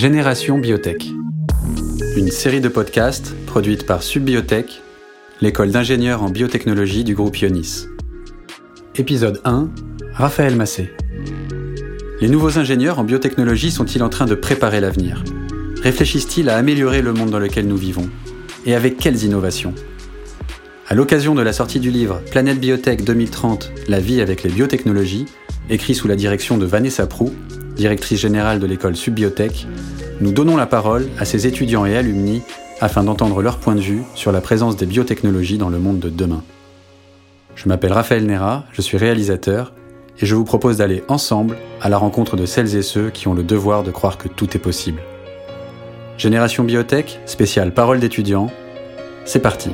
Génération 0.00 0.56
Biotech. 0.56 1.12
Une 2.16 2.30
série 2.30 2.62
de 2.62 2.70
podcasts 2.70 3.34
produite 3.44 3.84
par 3.84 4.02
Subbiotech, 4.02 4.80
l'école 5.42 5.72
d'ingénieurs 5.72 6.22
en 6.22 6.30
biotechnologie 6.30 7.04
du 7.04 7.14
groupe 7.14 7.36
Ionis. 7.36 7.84
Épisode 8.96 9.42
1 9.44 9.68
Raphaël 10.14 10.56
Massé. 10.56 10.90
Les 12.22 12.30
nouveaux 12.30 12.58
ingénieurs 12.58 12.98
en 12.98 13.04
biotechnologie 13.04 13.70
sont-ils 13.70 14.02
en 14.02 14.08
train 14.08 14.24
de 14.24 14.34
préparer 14.34 14.80
l'avenir? 14.80 15.22
Réfléchissent-ils 15.82 16.48
à 16.48 16.56
améliorer 16.56 17.02
le 17.02 17.12
monde 17.12 17.28
dans 17.28 17.38
lequel 17.38 17.68
nous 17.68 17.76
vivons? 17.76 18.08
Et 18.64 18.74
avec 18.74 18.96
quelles 18.96 19.22
innovations? 19.22 19.74
À 20.88 20.94
l'occasion 20.94 21.34
de 21.34 21.42
la 21.42 21.52
sortie 21.52 21.78
du 21.78 21.90
livre 21.90 22.22
Planète 22.30 22.58
Biotech 22.58 23.04
2030 23.04 23.70
La 23.88 24.00
vie 24.00 24.22
avec 24.22 24.44
les 24.44 24.50
biotechnologies, 24.50 25.26
écrit 25.68 25.94
sous 25.94 26.08
la 26.08 26.16
direction 26.16 26.56
de 26.56 26.64
Vanessa 26.64 27.06
Prou, 27.06 27.34
directrice 27.80 28.20
générale 28.20 28.60
de 28.60 28.66
l'école 28.66 28.94
Subbiotech, 28.94 29.66
nous 30.20 30.32
donnons 30.32 30.56
la 30.56 30.66
parole 30.66 31.08
à 31.18 31.24
ces 31.24 31.46
étudiants 31.46 31.86
et 31.86 31.96
alumni 31.96 32.42
afin 32.80 33.02
d'entendre 33.02 33.42
leur 33.42 33.58
point 33.58 33.74
de 33.74 33.80
vue 33.80 34.02
sur 34.14 34.32
la 34.32 34.40
présence 34.40 34.76
des 34.76 34.86
biotechnologies 34.86 35.58
dans 35.58 35.70
le 35.70 35.78
monde 35.78 35.98
de 35.98 36.10
demain. 36.10 36.42
Je 37.56 37.68
m'appelle 37.68 37.92
Raphaël 37.92 38.26
Nera, 38.26 38.64
je 38.72 38.82
suis 38.82 38.98
réalisateur, 38.98 39.72
et 40.20 40.26
je 40.26 40.34
vous 40.34 40.44
propose 40.44 40.76
d'aller 40.76 41.02
ensemble 41.08 41.56
à 41.80 41.88
la 41.88 41.96
rencontre 41.96 42.36
de 42.36 42.44
celles 42.44 42.76
et 42.76 42.82
ceux 42.82 43.08
qui 43.08 43.28
ont 43.28 43.34
le 43.34 43.42
devoir 43.42 43.82
de 43.82 43.90
croire 43.90 44.18
que 44.18 44.28
tout 44.28 44.54
est 44.54 44.60
possible. 44.60 45.00
Génération 46.18 46.64
Biotech, 46.64 47.18
spéciale 47.24 47.72
Parole 47.72 47.98
d'étudiants, 47.98 48.50
c'est 49.24 49.40
parti. 49.40 49.70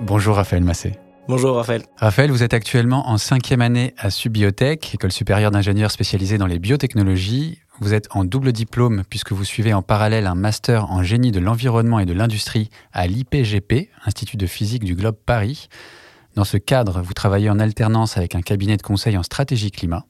Bonjour 0.00 0.36
Raphaël 0.36 0.64
Massé. 0.64 1.05
Bonjour 1.28 1.56
Raphaël. 1.56 1.82
Raphaël, 1.96 2.30
vous 2.30 2.44
êtes 2.44 2.54
actuellement 2.54 3.08
en 3.08 3.18
cinquième 3.18 3.60
année 3.60 3.94
à 3.98 4.10
Subbiotech, 4.10 4.94
école 4.94 5.10
supérieure 5.10 5.50
d'ingénieurs 5.50 5.90
spécialisée 5.90 6.38
dans 6.38 6.46
les 6.46 6.60
biotechnologies. 6.60 7.58
Vous 7.80 7.94
êtes 7.94 8.06
en 8.12 8.24
double 8.24 8.52
diplôme 8.52 9.02
puisque 9.10 9.32
vous 9.32 9.44
suivez 9.44 9.74
en 9.74 9.82
parallèle 9.82 10.28
un 10.28 10.36
master 10.36 10.88
en 10.88 11.02
génie 11.02 11.32
de 11.32 11.40
l'environnement 11.40 11.98
et 11.98 12.06
de 12.06 12.12
l'industrie 12.12 12.70
à 12.92 13.08
l'IPGP, 13.08 13.90
Institut 14.04 14.36
de 14.36 14.46
physique 14.46 14.84
du 14.84 14.94
Globe 14.94 15.16
Paris. 15.26 15.68
Dans 16.36 16.44
ce 16.44 16.58
cadre, 16.58 17.02
vous 17.02 17.12
travaillez 17.12 17.50
en 17.50 17.58
alternance 17.58 18.16
avec 18.16 18.36
un 18.36 18.42
cabinet 18.42 18.76
de 18.76 18.82
conseil 18.82 19.18
en 19.18 19.24
stratégie 19.24 19.72
climat. 19.72 20.04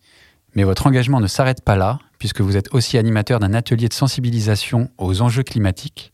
Mais 0.55 0.65
votre 0.65 0.87
engagement 0.87 1.21
ne 1.21 1.29
s'arrête 1.29 1.63
pas 1.63 1.77
là, 1.77 1.99
puisque 2.19 2.43
vous 2.43 2.59
êtes 2.59 2.75
aussi 2.75 2.99
animateur 2.99 3.41
d'un 3.41 3.55
atelier 3.55 3.89
de 3.89 3.95
sensibilisation 3.95 4.91
aux 4.99 5.23
enjeux 5.23 5.45
climatiques. 5.45 6.13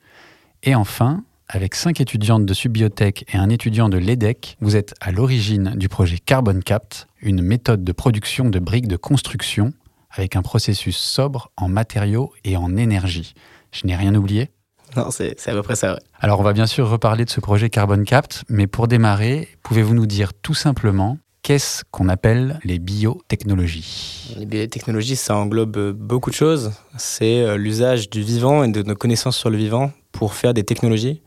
Et 0.63 0.77
enfin, 0.77 1.25
avec 1.49 1.75
cinq 1.75 2.01
étudiantes 2.01 2.47
de 2.47 2.55
Subbiotech 2.55 3.25
et 3.33 3.37
un 3.37 3.49
étudiant 3.49 3.89
de 3.89 3.99
l'EDEC, 3.99 4.57
vous 4.61 4.77
êtes 4.77 4.95
à 5.01 5.13
l'origine 5.13 5.75
du 5.77 5.89
projet 5.89 6.19
Carbon 6.19 6.61
Capt, 6.61 7.07
une 7.21 7.43
méthode 7.43 7.85
de 7.85 7.93
production 7.93 8.49
de 8.49 8.59
briques 8.59 8.89
de 8.89 8.97
construction 8.97 9.73
avec 10.11 10.37
un 10.37 10.43
processus 10.43 10.97
sobre 10.97 11.51
en 11.57 11.69
matériaux 11.69 12.33
et 12.45 12.57
en 12.57 12.77
énergie. 12.77 13.35
Je 13.73 13.87
n'ai 13.87 13.97
rien 13.97 14.15
oublié? 14.15 14.51
Non, 14.97 15.11
c'est 15.11 15.49
à 15.49 15.53
peu 15.53 15.63
près 15.63 15.77
ça. 15.77 15.99
Alors 16.21 16.41
on 16.41 16.43
va 16.43 16.53
bien 16.53 16.67
sûr 16.67 16.89
reparler 16.89 17.25
de 17.25 17.31
ce 17.31 17.41
projet 17.41 17.71
Carbon 17.71 18.05
Capt, 18.05 18.45
mais 18.49 18.67
pour 18.67 18.89
démarrer, 18.89 19.49
pouvez-vous 19.63 19.95
nous 19.95 20.07
dire 20.07 20.35
tout 20.35 20.55
simplement 20.55 21.19
qu'est-ce 21.43 21.83
qu'on 21.91 22.09
appelle 22.09 22.61
les 22.65 22.79
biotechnologies? 22.79 24.35
Les 24.39 24.47
biotechnologies, 24.47 25.17
ça 25.17 25.35
englobe 25.35 25.93
beaucoup 25.93 26.31
de 26.31 26.35
choses. 26.35 26.73
C'est 26.99 27.43
euh, 27.43 27.57
l'usage 27.57 28.11
du 28.11 28.23
vivant 28.23 28.65
et 28.65 28.71
de 28.71 28.83
nos 28.83 28.95
connaissances 28.95 29.37
sur 29.37 29.51
le 29.51 29.57
vivant 29.57 29.93
pour 30.13 30.35
faire 30.35 30.55
des 30.55 30.65
technologies. 30.65 31.23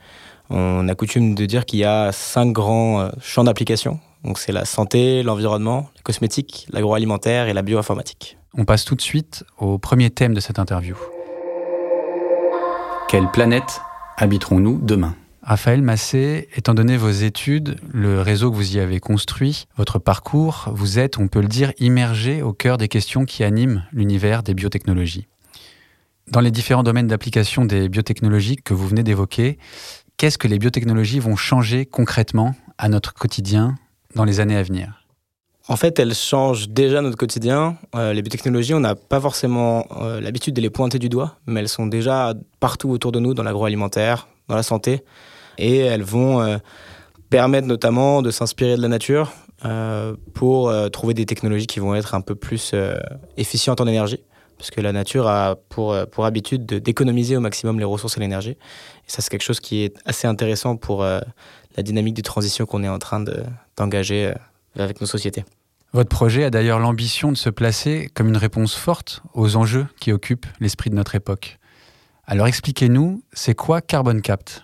On 0.49 0.87
a 0.87 0.95
coutume 0.95 1.35
de 1.35 1.45
dire 1.45 1.65
qu'il 1.65 1.79
y 1.79 1.85
a 1.85 2.11
cinq 2.11 2.51
grands 2.51 3.01
euh, 3.01 3.09
champs 3.19 3.43
d'application. 3.43 3.99
Donc 4.23 4.39
c'est 4.39 4.51
la 4.51 4.65
santé, 4.65 5.23
l'environnement, 5.23 5.89
la 5.95 6.01
cosmétique, 6.01 6.67
l'agroalimentaire 6.71 7.47
et 7.47 7.53
la 7.53 7.61
bioinformatique. 7.61 8.37
On 8.57 8.65
passe 8.65 8.85
tout 8.85 8.95
de 8.95 9.01
suite 9.01 9.43
au 9.57 9.77
premier 9.77 10.09
thème 10.09 10.33
de 10.33 10.39
cette 10.39 10.59
interview. 10.59 10.95
Quelle 13.07 13.29
planète 13.31 13.81
habiterons-nous 14.17 14.79
demain? 14.81 15.15
Raphaël 15.43 15.83
Massé, 15.83 16.49
étant 16.55 16.73
donné 16.73 16.97
vos 16.97 17.11
études, 17.11 17.77
le 17.93 18.19
réseau 18.21 18.49
que 18.49 18.55
vous 18.55 18.77
y 18.77 18.79
avez 18.79 18.99
construit, 18.99 19.67
votre 19.77 19.99
parcours, 19.99 20.69
vous 20.71 20.97
êtes, 20.97 21.19
on 21.19 21.27
peut 21.27 21.41
le 21.41 21.47
dire, 21.47 21.71
immergé 21.77 22.41
au 22.41 22.51
cœur 22.51 22.77
des 22.77 22.87
questions 22.87 23.25
qui 23.25 23.43
animent 23.43 23.83
l'univers 23.91 24.41
des 24.41 24.55
biotechnologies. 24.55 25.27
Dans 26.31 26.39
les 26.39 26.51
différents 26.51 26.83
domaines 26.83 27.07
d'application 27.07 27.65
des 27.65 27.87
biotechnologies 27.87 28.55
que 28.55 28.73
vous 28.73 28.87
venez 28.87 29.03
d'évoquer, 29.03 29.59
qu'est-ce 30.17 30.39
que 30.39 30.47
les 30.47 30.57
biotechnologies 30.57 31.19
vont 31.19 31.35
changer 31.35 31.85
concrètement 31.85 32.55
à 32.79 32.89
notre 32.89 33.13
quotidien 33.13 33.75
dans 34.15 34.23
les 34.23 34.39
années 34.39 34.57
à 34.57 34.63
venir? 34.63 35.05
En 35.67 35.75
fait, 35.75 35.99
elles 35.99 36.13
changent 36.13 36.69
déjà 36.69 37.01
notre 37.01 37.17
quotidien. 37.17 37.77
Euh, 37.95 38.13
les 38.13 38.21
biotechnologies, 38.21 38.73
on 38.73 38.79
n'a 38.79 38.95
pas 38.95 39.19
forcément 39.19 39.85
euh, 39.99 40.19
l'habitude 40.19 40.55
de 40.55 40.61
les 40.61 40.69
pointer 40.69 40.99
du 40.99 41.09
doigt, 41.09 41.37
mais 41.45 41.59
elles 41.59 41.69
sont 41.69 41.87
déjà 41.87 42.33
partout 42.59 42.89
autour 42.89 43.11
de 43.11 43.19
nous, 43.19 43.33
dans 43.33 43.43
l'agroalimentaire, 43.43 44.27
dans 44.47 44.55
la 44.55 44.63
santé, 44.63 45.03
et 45.57 45.77
elles 45.77 46.03
vont 46.03 46.41
euh, 46.41 46.57
permettre 47.29 47.67
notamment 47.67 48.21
de 48.21 48.31
s'inspirer 48.31 48.77
de 48.77 48.81
la 48.81 48.87
nature 48.87 49.31
pour 50.35 50.71
trouver 50.91 51.15
des 51.15 51.25
technologies 51.25 51.65
qui 51.65 51.79
vont 51.79 51.95
être 51.95 52.13
un 52.13 52.21
peu 52.21 52.35
plus 52.35 52.75
efficientes 53.35 53.81
en 53.81 53.87
énergie 53.87 54.19
parce 54.57 54.71
que 54.71 54.81
la 54.81 54.91
nature 54.91 55.27
a 55.27 55.55
pour, 55.69 55.93
euh, 55.93 56.05
pour 56.05 56.25
habitude 56.25 56.65
d'économiser 56.65 57.37
au 57.37 57.39
maximum 57.39 57.79
les 57.79 57.85
ressources 57.85 58.17
et 58.17 58.19
l'énergie. 58.19 58.51
Et 58.51 59.07
ça, 59.07 59.21
c'est 59.21 59.29
quelque 59.29 59.43
chose 59.43 59.59
qui 59.59 59.83
est 59.83 59.95
assez 60.05 60.27
intéressant 60.27 60.77
pour 60.77 61.03
euh, 61.03 61.19
la 61.75 61.83
dynamique 61.83 62.15
de 62.15 62.21
transition 62.21 62.65
qu'on 62.65 62.83
est 62.83 62.89
en 62.89 62.99
train 62.99 63.23
d'engager 63.77 64.27
euh, 64.27 64.33
avec 64.83 65.01
nos 65.01 65.07
sociétés. 65.07 65.45
Votre 65.93 66.09
projet 66.09 66.43
a 66.43 66.49
d'ailleurs 66.49 66.79
l'ambition 66.79 67.31
de 67.31 67.37
se 67.37 67.49
placer 67.49 68.09
comme 68.13 68.27
une 68.27 68.37
réponse 68.37 68.75
forte 68.75 69.21
aux 69.33 69.55
enjeux 69.55 69.87
qui 69.99 70.11
occupent 70.11 70.47
l'esprit 70.59 70.89
de 70.89 70.95
notre 70.95 71.15
époque. 71.15 71.57
Alors 72.27 72.47
expliquez-nous, 72.47 73.21
c'est 73.33 73.55
quoi 73.55 73.81
Carbon 73.81 74.19
Capt? 74.19 74.63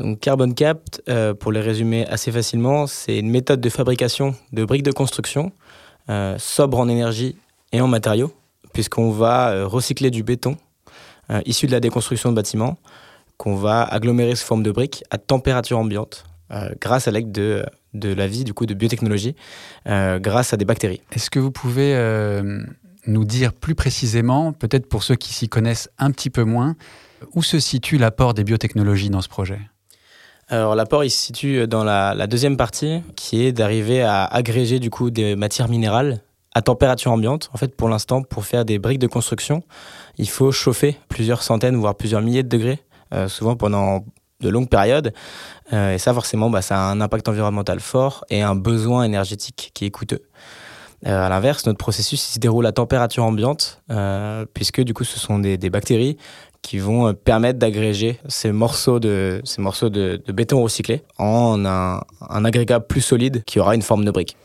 Donc 0.00 0.18
Carbon 0.18 0.52
Capt, 0.52 1.02
pour 1.38 1.52
les 1.52 1.60
résumer 1.60 2.04
assez 2.08 2.32
facilement, 2.32 2.88
c'est 2.88 3.16
une 3.18 3.30
méthode 3.30 3.60
de 3.60 3.68
fabrication 3.68 4.34
de 4.52 4.64
briques 4.64 4.82
de 4.82 4.90
construction 4.90 5.52
sobre 6.38 6.78
en 6.78 6.88
énergie 6.88 7.36
et 7.70 7.80
en 7.80 7.86
matériaux 7.86 8.32
puisqu'on 8.74 9.10
va 9.10 9.50
euh, 9.50 9.66
recycler 9.66 10.10
du 10.10 10.22
béton 10.22 10.58
euh, 11.30 11.40
issu 11.46 11.66
de 11.66 11.72
la 11.72 11.80
déconstruction 11.80 12.30
de 12.30 12.36
bâtiments 12.36 12.76
qu'on 13.38 13.56
va 13.56 13.82
agglomérer 13.82 14.34
sous 14.34 14.44
forme 14.44 14.62
de 14.62 14.70
briques 14.70 15.02
à 15.10 15.16
température 15.16 15.78
ambiante 15.78 16.24
euh, 16.50 16.68
grâce 16.78 17.08
à 17.08 17.10
l'aide 17.10 17.32
de, 17.32 17.64
de 17.94 18.12
la 18.12 18.26
vie 18.26 18.44
du 18.44 18.52
coup 18.52 18.66
de 18.66 18.74
biotechnologie 18.74 19.34
grâce 19.86 20.52
à 20.52 20.56
des 20.58 20.64
bactéries. 20.64 21.00
Est-ce 21.12 21.30
que 21.30 21.38
vous 21.38 21.50
pouvez 21.50 21.94
nous 23.06 23.24
dire 23.24 23.52
plus 23.52 23.74
précisément, 23.74 24.52
peut-être 24.52 24.88
pour 24.88 25.02
ceux 25.02 25.14
qui 25.14 25.32
s'y 25.32 25.48
connaissent 25.48 25.90
un 25.98 26.10
petit 26.10 26.30
peu 26.30 26.44
moins, 26.44 26.74
où 27.34 27.42
se 27.42 27.58
situe 27.60 27.98
l'apport 27.98 28.34
des 28.34 28.44
biotechnologies 28.44 29.10
dans 29.10 29.20
ce 29.20 29.28
projet? 29.28 29.60
Alors 30.48 30.74
l'apport 30.74 31.04
il 31.04 31.10
se 31.10 31.20
situe 31.20 31.66
dans 31.66 31.84
la, 31.84 32.14
la, 32.14 32.26
deuxième 32.26 32.56
partie 32.56 33.02
qui 33.16 33.44
est 33.44 33.52
d'arriver 33.52 34.02
à 34.02 34.24
agréger 34.24 34.78
du 34.78 34.90
coup 34.90 35.10
des 35.10 35.36
matières 35.36 35.68
minérales 35.68 36.20
à 36.54 36.62
température 36.62 37.12
ambiante. 37.12 37.50
En 37.52 37.58
fait, 37.58 37.74
pour 37.76 37.88
l'instant, 37.88 38.22
pour 38.22 38.44
faire 38.44 38.64
des 38.64 38.78
briques 38.78 39.00
de 39.00 39.06
construction, 39.06 39.62
il 40.16 40.28
faut 40.28 40.52
chauffer 40.52 40.96
plusieurs 41.08 41.42
centaines, 41.42 41.76
voire 41.76 41.96
plusieurs 41.96 42.22
milliers 42.22 42.44
de 42.44 42.48
degrés, 42.48 42.78
euh, 43.12 43.28
souvent 43.28 43.56
pendant 43.56 44.04
de 44.40 44.48
longues 44.48 44.68
périodes. 44.68 45.12
Euh, 45.72 45.94
et 45.94 45.98
ça, 45.98 46.14
forcément, 46.14 46.50
bah, 46.50 46.62
ça 46.62 46.76
a 46.76 46.90
un 46.90 47.00
impact 47.00 47.28
environnemental 47.28 47.80
fort 47.80 48.24
et 48.30 48.42
un 48.42 48.54
besoin 48.54 49.04
énergétique 49.04 49.72
qui 49.74 49.84
est 49.84 49.90
coûteux. 49.90 50.22
Euh, 51.06 51.26
à 51.26 51.28
l'inverse, 51.28 51.66
notre 51.66 51.78
processus 51.78 52.22
se 52.22 52.38
déroule 52.38 52.66
à 52.66 52.72
température 52.72 53.24
ambiante, 53.24 53.82
puisque 54.54 54.80
du 54.80 54.94
coup, 54.94 55.04
ce 55.04 55.18
sont 55.18 55.38
des, 55.38 55.58
bactéries 55.70 56.16
qui 56.62 56.78
vont 56.78 57.12
permettre 57.12 57.58
d'agréger 57.58 58.18
ces 58.26 58.52
morceaux 58.52 58.98
de, 58.98 59.42
ces 59.44 59.60
morceaux 59.60 59.90
de, 59.90 60.22
béton 60.28 60.62
recyclé 60.62 61.02
en 61.18 61.66
un, 61.66 62.00
un 62.26 62.44
agrégat 62.44 62.80
plus 62.80 63.02
solide 63.02 63.44
qui 63.44 63.60
aura 63.60 63.74
une 63.74 63.82
forme 63.82 64.04
de 64.04 64.10
brique. 64.10 64.36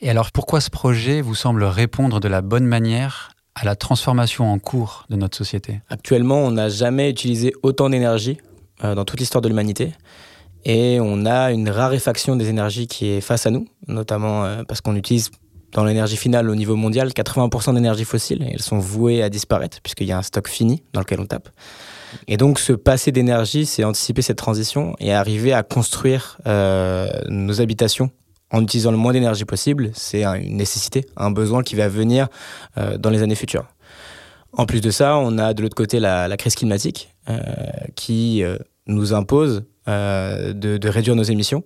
Et 0.00 0.10
alors 0.10 0.30
pourquoi 0.30 0.60
ce 0.60 0.70
projet 0.70 1.20
vous 1.20 1.34
semble 1.34 1.64
répondre 1.64 2.20
de 2.20 2.28
la 2.28 2.40
bonne 2.40 2.66
manière 2.66 3.30
à 3.56 3.64
la 3.64 3.74
transformation 3.74 4.50
en 4.52 4.60
cours 4.60 5.04
de 5.10 5.16
notre 5.16 5.36
société? 5.36 5.80
Actuellement, 5.88 6.38
on 6.38 6.52
n'a 6.52 6.68
jamais 6.68 7.10
utilisé 7.10 7.52
autant 7.64 7.90
d'énergie 7.90 8.38
euh, 8.84 8.94
dans 8.94 9.04
toute 9.04 9.18
l'histoire 9.18 9.42
de 9.42 9.48
l'humanité. 9.48 9.92
Et 10.64 10.98
on 11.00 11.26
a 11.26 11.50
une 11.50 11.68
raréfaction 11.68 12.36
des 12.36 12.48
énergies 12.48 12.86
qui 12.86 13.08
est 13.08 13.20
face 13.20 13.46
à 13.46 13.50
nous, 13.50 13.66
notamment 13.88 14.44
euh, 14.44 14.62
parce 14.62 14.80
qu'on 14.80 14.94
utilise 14.94 15.30
dans 15.72 15.84
l'énergie 15.84 16.16
finale 16.16 16.48
au 16.48 16.54
niveau 16.54 16.76
mondial 16.76 17.08
80% 17.08 17.74
d'énergie 17.74 18.04
fossile 18.04 18.42
et 18.42 18.52
elles 18.54 18.62
sont 18.62 18.78
vouées 18.78 19.22
à 19.22 19.28
disparaître 19.28 19.80
puisqu'il 19.82 20.06
y 20.06 20.12
a 20.12 20.18
un 20.18 20.22
stock 20.22 20.48
fini 20.48 20.82
dans 20.92 21.00
lequel 21.00 21.20
on 21.20 21.26
tape. 21.26 21.48
Et 22.26 22.36
donc 22.36 22.58
ce 22.58 22.72
passé 22.72 23.12
d'énergie, 23.12 23.66
c'est 23.66 23.84
anticiper 23.84 24.22
cette 24.22 24.38
transition 24.38 24.94
et 25.00 25.12
arriver 25.12 25.52
à 25.52 25.62
construire 25.62 26.38
euh, 26.46 27.10
nos 27.28 27.60
habitations 27.60 28.10
en 28.50 28.62
utilisant 28.62 28.90
le 28.90 28.96
moins 28.96 29.12
d'énergie 29.12 29.44
possible, 29.44 29.90
c'est 29.94 30.24
une 30.24 30.56
nécessité, 30.56 31.06
un 31.16 31.30
besoin 31.30 31.62
qui 31.62 31.74
va 31.74 31.88
venir 31.88 32.28
euh, 32.78 32.96
dans 32.96 33.10
les 33.10 33.22
années 33.22 33.34
futures. 33.34 33.66
En 34.52 34.64
plus 34.64 34.80
de 34.80 34.90
ça, 34.90 35.18
on 35.18 35.36
a 35.38 35.52
de 35.52 35.62
l'autre 35.62 35.76
côté 35.76 36.00
la, 36.00 36.34
crise 36.36 36.54
climatique 36.54 37.14
euh, 37.28 37.38
qui 37.94 38.42
euh, 38.42 38.56
nous 38.86 39.12
impose 39.12 39.64
de, 39.86 40.88
réduire 40.88 41.16
nos 41.16 41.22
émissions. 41.22 41.64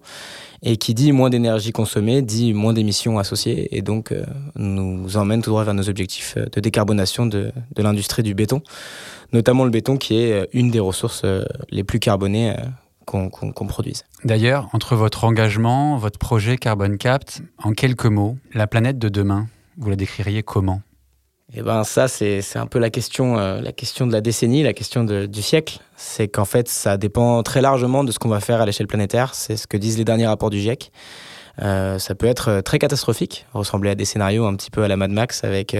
Et 0.64 0.76
qui 0.76 0.94
dit 0.94 1.10
moins 1.10 1.28
d'énergie 1.28 1.72
consommée 1.72 2.22
dit 2.22 2.54
moins 2.54 2.72
d'émissions 2.72 3.18
associées 3.18 3.76
et 3.76 3.82
donc 3.82 4.14
nous 4.54 5.16
emmène 5.16 5.42
tout 5.42 5.50
droit 5.50 5.64
vers 5.64 5.74
nos 5.74 5.88
objectifs 5.88 6.38
de 6.38 6.60
décarbonation 6.60 7.26
de, 7.26 7.50
de 7.74 7.82
l'industrie 7.82 8.22
du 8.22 8.32
béton, 8.32 8.62
notamment 9.32 9.64
le 9.64 9.72
béton 9.72 9.96
qui 9.96 10.18
est 10.18 10.48
une 10.52 10.70
des 10.70 10.78
ressources 10.78 11.24
les 11.72 11.82
plus 11.82 11.98
carbonées 11.98 12.54
qu'on 13.04 13.66
produise. 13.66 14.04
D'ailleurs, 14.24 14.68
entre 14.72 14.96
votre 14.96 15.24
engagement, 15.24 15.96
votre 15.96 16.18
projet 16.18 16.56
Carbon 16.56 16.96
Capt, 16.96 17.42
en 17.58 17.72
quelques 17.72 18.06
mots, 18.06 18.36
la 18.54 18.66
planète 18.66 18.98
de 18.98 19.08
demain, 19.08 19.46
vous 19.78 19.90
la 19.90 19.96
décririez 19.96 20.42
comment? 20.42 20.82
Eh 21.54 21.60
ben 21.60 21.84
ça, 21.84 22.08
c'est 22.08 22.40
un 22.56 22.66
peu 22.66 22.78
la 22.78 22.88
question, 22.88 23.38
euh, 23.38 23.60
la 23.60 23.72
question 23.72 24.06
de 24.06 24.12
la 24.12 24.22
décennie, 24.22 24.62
la 24.62 24.72
question 24.72 25.04
du 25.04 25.42
siècle. 25.42 25.80
C'est 25.96 26.28
qu'en 26.28 26.46
fait, 26.46 26.66
ça 26.66 26.96
dépend 26.96 27.42
très 27.42 27.60
largement 27.60 28.04
de 28.04 28.12
ce 28.12 28.18
qu'on 28.18 28.30
va 28.30 28.40
faire 28.40 28.62
à 28.62 28.66
l'échelle 28.66 28.86
planétaire. 28.86 29.34
C'est 29.34 29.58
ce 29.58 29.66
que 29.66 29.76
disent 29.76 29.98
les 29.98 30.04
derniers 30.04 30.26
rapports 30.26 30.48
du 30.48 30.58
GIEC. 30.58 30.90
Euh, 31.60 31.98
ça 31.98 32.14
peut 32.14 32.26
être 32.26 32.48
euh, 32.48 32.62
très 32.62 32.78
catastrophique, 32.78 33.46
ressembler 33.52 33.90
à 33.90 33.94
des 33.94 34.04
scénarios 34.04 34.46
un 34.46 34.56
petit 34.56 34.70
peu 34.70 34.82
à 34.82 34.88
la 34.88 34.96
Mad 34.96 35.10
Max 35.10 35.44
avec 35.44 35.76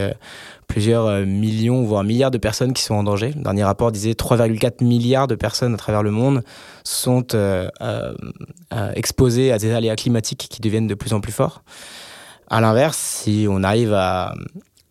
plusieurs 0.68 1.26
millions, 1.26 1.82
voire 1.82 2.04
milliards 2.04 2.30
de 2.30 2.38
personnes 2.38 2.72
qui 2.72 2.82
sont 2.82 2.94
en 2.94 3.02
danger. 3.02 3.32
Le 3.36 3.42
dernier 3.42 3.64
rapport 3.64 3.92
disait 3.92 4.12
3,4 4.12 4.84
milliards 4.84 5.26
de 5.26 5.34
personnes 5.34 5.74
à 5.74 5.76
travers 5.76 6.02
le 6.02 6.10
monde 6.10 6.42
sont 6.84 7.26
exposées 8.94 9.52
à 9.52 9.58
des 9.58 9.72
aléas 9.72 9.96
climatiques 9.96 10.46
qui 10.50 10.60
deviennent 10.60 10.86
de 10.86 10.94
plus 10.94 11.12
en 11.12 11.20
plus 11.20 11.32
forts. 11.32 11.62
À 12.48 12.60
l'inverse, 12.60 12.98
si 12.98 13.46
on 13.48 13.62
arrive 13.62 13.92
à, 13.94 14.34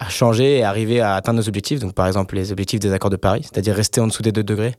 à 0.02 0.10
changer 0.10 0.58
et 0.58 0.64
arriver 0.64 1.00
à 1.00 1.14
atteindre 1.14 1.38
nos 1.38 1.48
objectifs, 1.48 1.80
donc 1.80 1.94
par 1.94 2.08
exemple 2.08 2.36
les 2.36 2.52
objectifs 2.52 2.80
des 2.80 2.92
accords 2.92 3.12
de 3.12 3.18
Paris, 3.18 3.42
c'est-à-dire 3.44 3.76
rester 3.76 4.02
en 4.02 4.08
dessous 4.08 4.24
des 4.24 4.32
2 4.32 4.44
degrés 4.44 4.74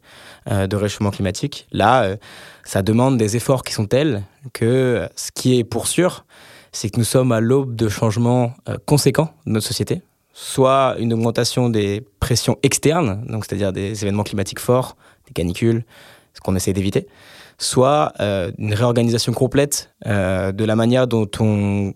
euh, 0.51 0.67
de 0.67 0.75
réchauffement 0.75 1.13
climatique, 1.13 1.69
là, 1.71 2.03
euh, 2.03 2.17
ça 2.65 2.83
demande 2.83 3.19
des 3.19 3.37
efforts 3.37 3.63
qui 3.63 3.73
sont 3.73 3.87
tels 3.87 4.25
que 4.53 5.09
ce 5.15 5.31
qui 5.33 5.61
est 5.61 5.65
pour 5.65 5.87
sûr, 5.87 6.25
c'est 6.73 6.91
que 6.91 6.99
nous 6.99 7.05
sommes 7.05 7.31
à 7.31 7.39
l'aube 7.39 7.77
de 7.77 7.89
changements 7.89 8.53
euh, 8.69 8.79
conséquents 8.85 9.33
de 9.47 9.53
notre 9.53 9.67
société, 9.67 10.03
soit 10.33 10.97
une 10.99 11.13
augmentation 11.13 11.69
des 11.69 12.05
pressions 12.19 12.59
externes, 12.65 13.25
donc 13.29 13.45
c'est-à-dire 13.45 13.73
des 13.73 14.03
événements 14.03 14.25
climatiques 14.25 14.59
forts, 14.59 14.97
des 15.29 15.33
canicules, 15.35 15.85
ce 16.35 16.41
qu'on 16.41 16.57
essaie 16.57 16.73
d'éviter, 16.73 17.07
soit 17.59 18.13
une 18.19 18.75
réorganisation 18.75 19.33
complète 19.33 19.95
de 20.05 20.65
la 20.65 20.75
manière 20.75 21.07
dont 21.07 21.29
on 21.39 21.93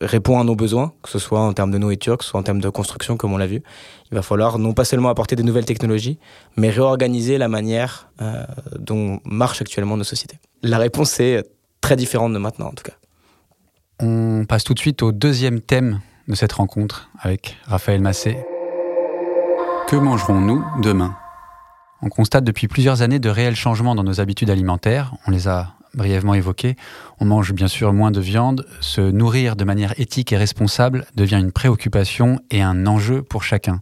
répond 0.00 0.38
à 0.40 0.44
nos 0.44 0.54
besoins, 0.54 0.92
que 1.02 1.08
ce 1.08 1.18
soit 1.18 1.40
en 1.40 1.52
termes 1.52 1.70
de 1.70 1.78
nourriture, 1.78 2.18
que 2.18 2.24
ce 2.24 2.30
soit 2.30 2.40
en 2.40 2.42
termes 2.42 2.60
de 2.60 2.68
construction, 2.68 3.16
comme 3.16 3.32
on 3.32 3.36
l'a 3.36 3.46
vu. 3.46 3.62
Il 4.10 4.14
va 4.14 4.22
falloir 4.22 4.58
non 4.58 4.72
pas 4.72 4.84
seulement 4.84 5.08
apporter 5.08 5.36
des 5.36 5.42
nouvelles 5.42 5.64
technologies, 5.64 6.18
mais 6.56 6.70
réorganiser 6.70 7.38
la 7.38 7.48
manière 7.48 8.10
euh, 8.20 8.44
dont 8.78 9.20
marchent 9.24 9.60
actuellement 9.60 9.96
nos 9.96 10.04
sociétés. 10.04 10.38
La 10.62 10.78
réponse 10.78 11.18
est 11.20 11.44
très 11.80 11.96
différente 11.96 12.32
de 12.32 12.38
maintenant, 12.38 12.66
en 12.66 12.72
tout 12.72 12.84
cas. 12.84 12.94
On 14.00 14.44
passe 14.46 14.64
tout 14.64 14.74
de 14.74 14.78
suite 14.78 15.02
au 15.02 15.12
deuxième 15.12 15.60
thème 15.60 16.00
de 16.28 16.34
cette 16.34 16.52
rencontre 16.52 17.10
avec 17.20 17.56
Raphaël 17.64 18.00
Massé. 18.00 18.36
Que 19.88 19.96
mangerons-nous 19.96 20.64
demain? 20.82 21.16
On 22.02 22.08
constate 22.08 22.44
depuis 22.44 22.68
plusieurs 22.68 23.02
années 23.02 23.18
de 23.18 23.28
réels 23.28 23.56
changements 23.56 23.94
dans 23.94 24.04
nos 24.04 24.20
habitudes 24.20 24.50
alimentaires. 24.50 25.14
On 25.26 25.32
les 25.32 25.48
a 25.48 25.74
brièvement 25.94 26.34
évoqué, 26.34 26.76
on 27.20 27.24
mange 27.24 27.52
bien 27.52 27.68
sûr 27.68 27.92
moins 27.92 28.10
de 28.10 28.20
viande. 28.20 28.66
Se 28.80 29.00
nourrir 29.00 29.56
de 29.56 29.64
manière 29.64 29.98
éthique 29.98 30.32
et 30.32 30.36
responsable 30.36 31.06
devient 31.14 31.38
une 31.38 31.52
préoccupation 31.52 32.40
et 32.50 32.62
un 32.62 32.86
enjeu 32.86 33.22
pour 33.22 33.42
chacun. 33.42 33.80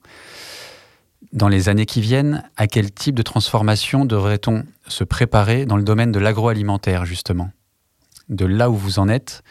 Dans 1.33 1.49
les 1.49 1.69
années 1.69 1.87
qui 1.87 2.01
viennent, 2.01 2.45
à 2.57 2.67
quel 2.67 2.93
type 2.93 3.15
de 3.15 3.23
transformation 3.23 4.05
devrait-on 4.05 4.65
se 4.87 5.05
préparer 5.05 5.67
dans 5.67 5.77
le 5.77 5.83
domaine 5.83 6.13
de 6.13 6.19
l'agroalimentaire, 6.19 7.05
justement? 7.05 7.51
De 8.29 8.47
là 8.47 8.71
où 8.71 8.75
vous 8.75 8.99
en 8.99 9.09
êtes, 9.09 9.43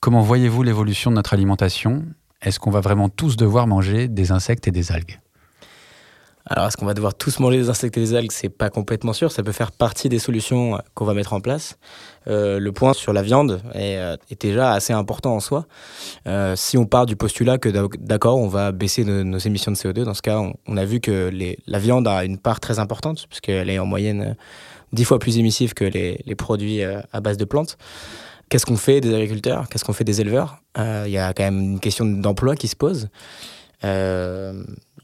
comment 0.00 0.20
voyez-vous 0.20 0.62
l'évolution 0.62 1.10
de 1.10 1.16
notre 1.16 1.32
alimentation? 1.32 2.04
Est-ce 2.42 2.58
qu'on 2.60 2.70
va 2.70 2.80
vraiment 2.80 3.08
tous 3.08 3.36
devoir 3.36 3.66
manger 3.66 4.08
des 4.08 4.32
insectes 4.32 4.68
et 4.68 4.70
des 4.70 4.92
algues? 4.92 5.18
Alors, 6.46 6.66
est-ce 6.66 6.76
qu'on 6.76 6.84
va 6.84 6.92
devoir 6.92 7.14
tous 7.14 7.40
manger 7.40 7.56
des 7.56 7.70
insectes 7.70 7.96
et 7.96 8.00
des 8.00 8.14
algues? 8.14 8.30
C'est 8.30 8.50
pas 8.50 8.68
complètement 8.68 9.14
sûr. 9.14 9.32
Ça 9.32 9.42
peut 9.42 9.52
faire 9.52 9.72
partie 9.72 10.10
des 10.10 10.18
solutions 10.18 10.78
qu'on 10.92 11.06
va 11.06 11.14
mettre 11.14 11.32
en 11.32 11.40
place. 11.40 11.78
Euh, 12.26 12.58
le 12.58 12.72
point 12.72 12.92
sur 12.92 13.14
la 13.14 13.22
viande 13.22 13.62
est, 13.72 13.96
euh, 13.96 14.16
déjà 14.40 14.72
assez 14.72 14.92
important 14.92 15.34
en 15.34 15.40
soi. 15.40 15.66
Euh, 16.26 16.54
si 16.54 16.76
on 16.76 16.84
part 16.84 17.06
du 17.06 17.16
postulat 17.16 17.56
que 17.56 17.70
d'accord, 17.96 18.36
on 18.38 18.48
va 18.48 18.72
baisser 18.72 19.04
nos, 19.04 19.38
émissions 19.38 19.72
de 19.72 19.76
CO2, 19.76 20.04
dans 20.04 20.12
ce 20.12 20.20
cas, 20.20 20.38
on, 20.66 20.76
a 20.76 20.84
vu 20.84 21.00
que 21.00 21.30
la 21.66 21.78
viande 21.78 22.06
a 22.06 22.24
une 22.24 22.36
part 22.36 22.60
très 22.60 22.78
importante, 22.78 23.26
puisqu'elle 23.26 23.70
est 23.70 23.78
en 23.78 23.86
moyenne 23.86 24.36
dix 24.92 25.04
fois 25.04 25.18
plus 25.18 25.38
émissive 25.38 25.72
que 25.72 25.84
les, 25.84 26.34
produits 26.36 26.82
à 26.82 27.20
base 27.22 27.38
de 27.38 27.46
plantes. 27.46 27.78
Qu'est-ce 28.50 28.66
qu'on 28.66 28.76
fait 28.76 29.00
des 29.00 29.14
agriculteurs? 29.14 29.70
Qu'est-ce 29.70 29.84
qu'on 29.84 29.94
fait 29.94 30.04
des 30.04 30.20
éleveurs? 30.20 30.58
Il 30.76 31.10
y 31.10 31.18
a 31.18 31.32
quand 31.32 31.44
même 31.44 31.60
une 31.60 31.80
question 31.80 32.04
d'emploi 32.04 32.54
qui 32.54 32.68
se 32.68 32.76
pose. 32.76 33.08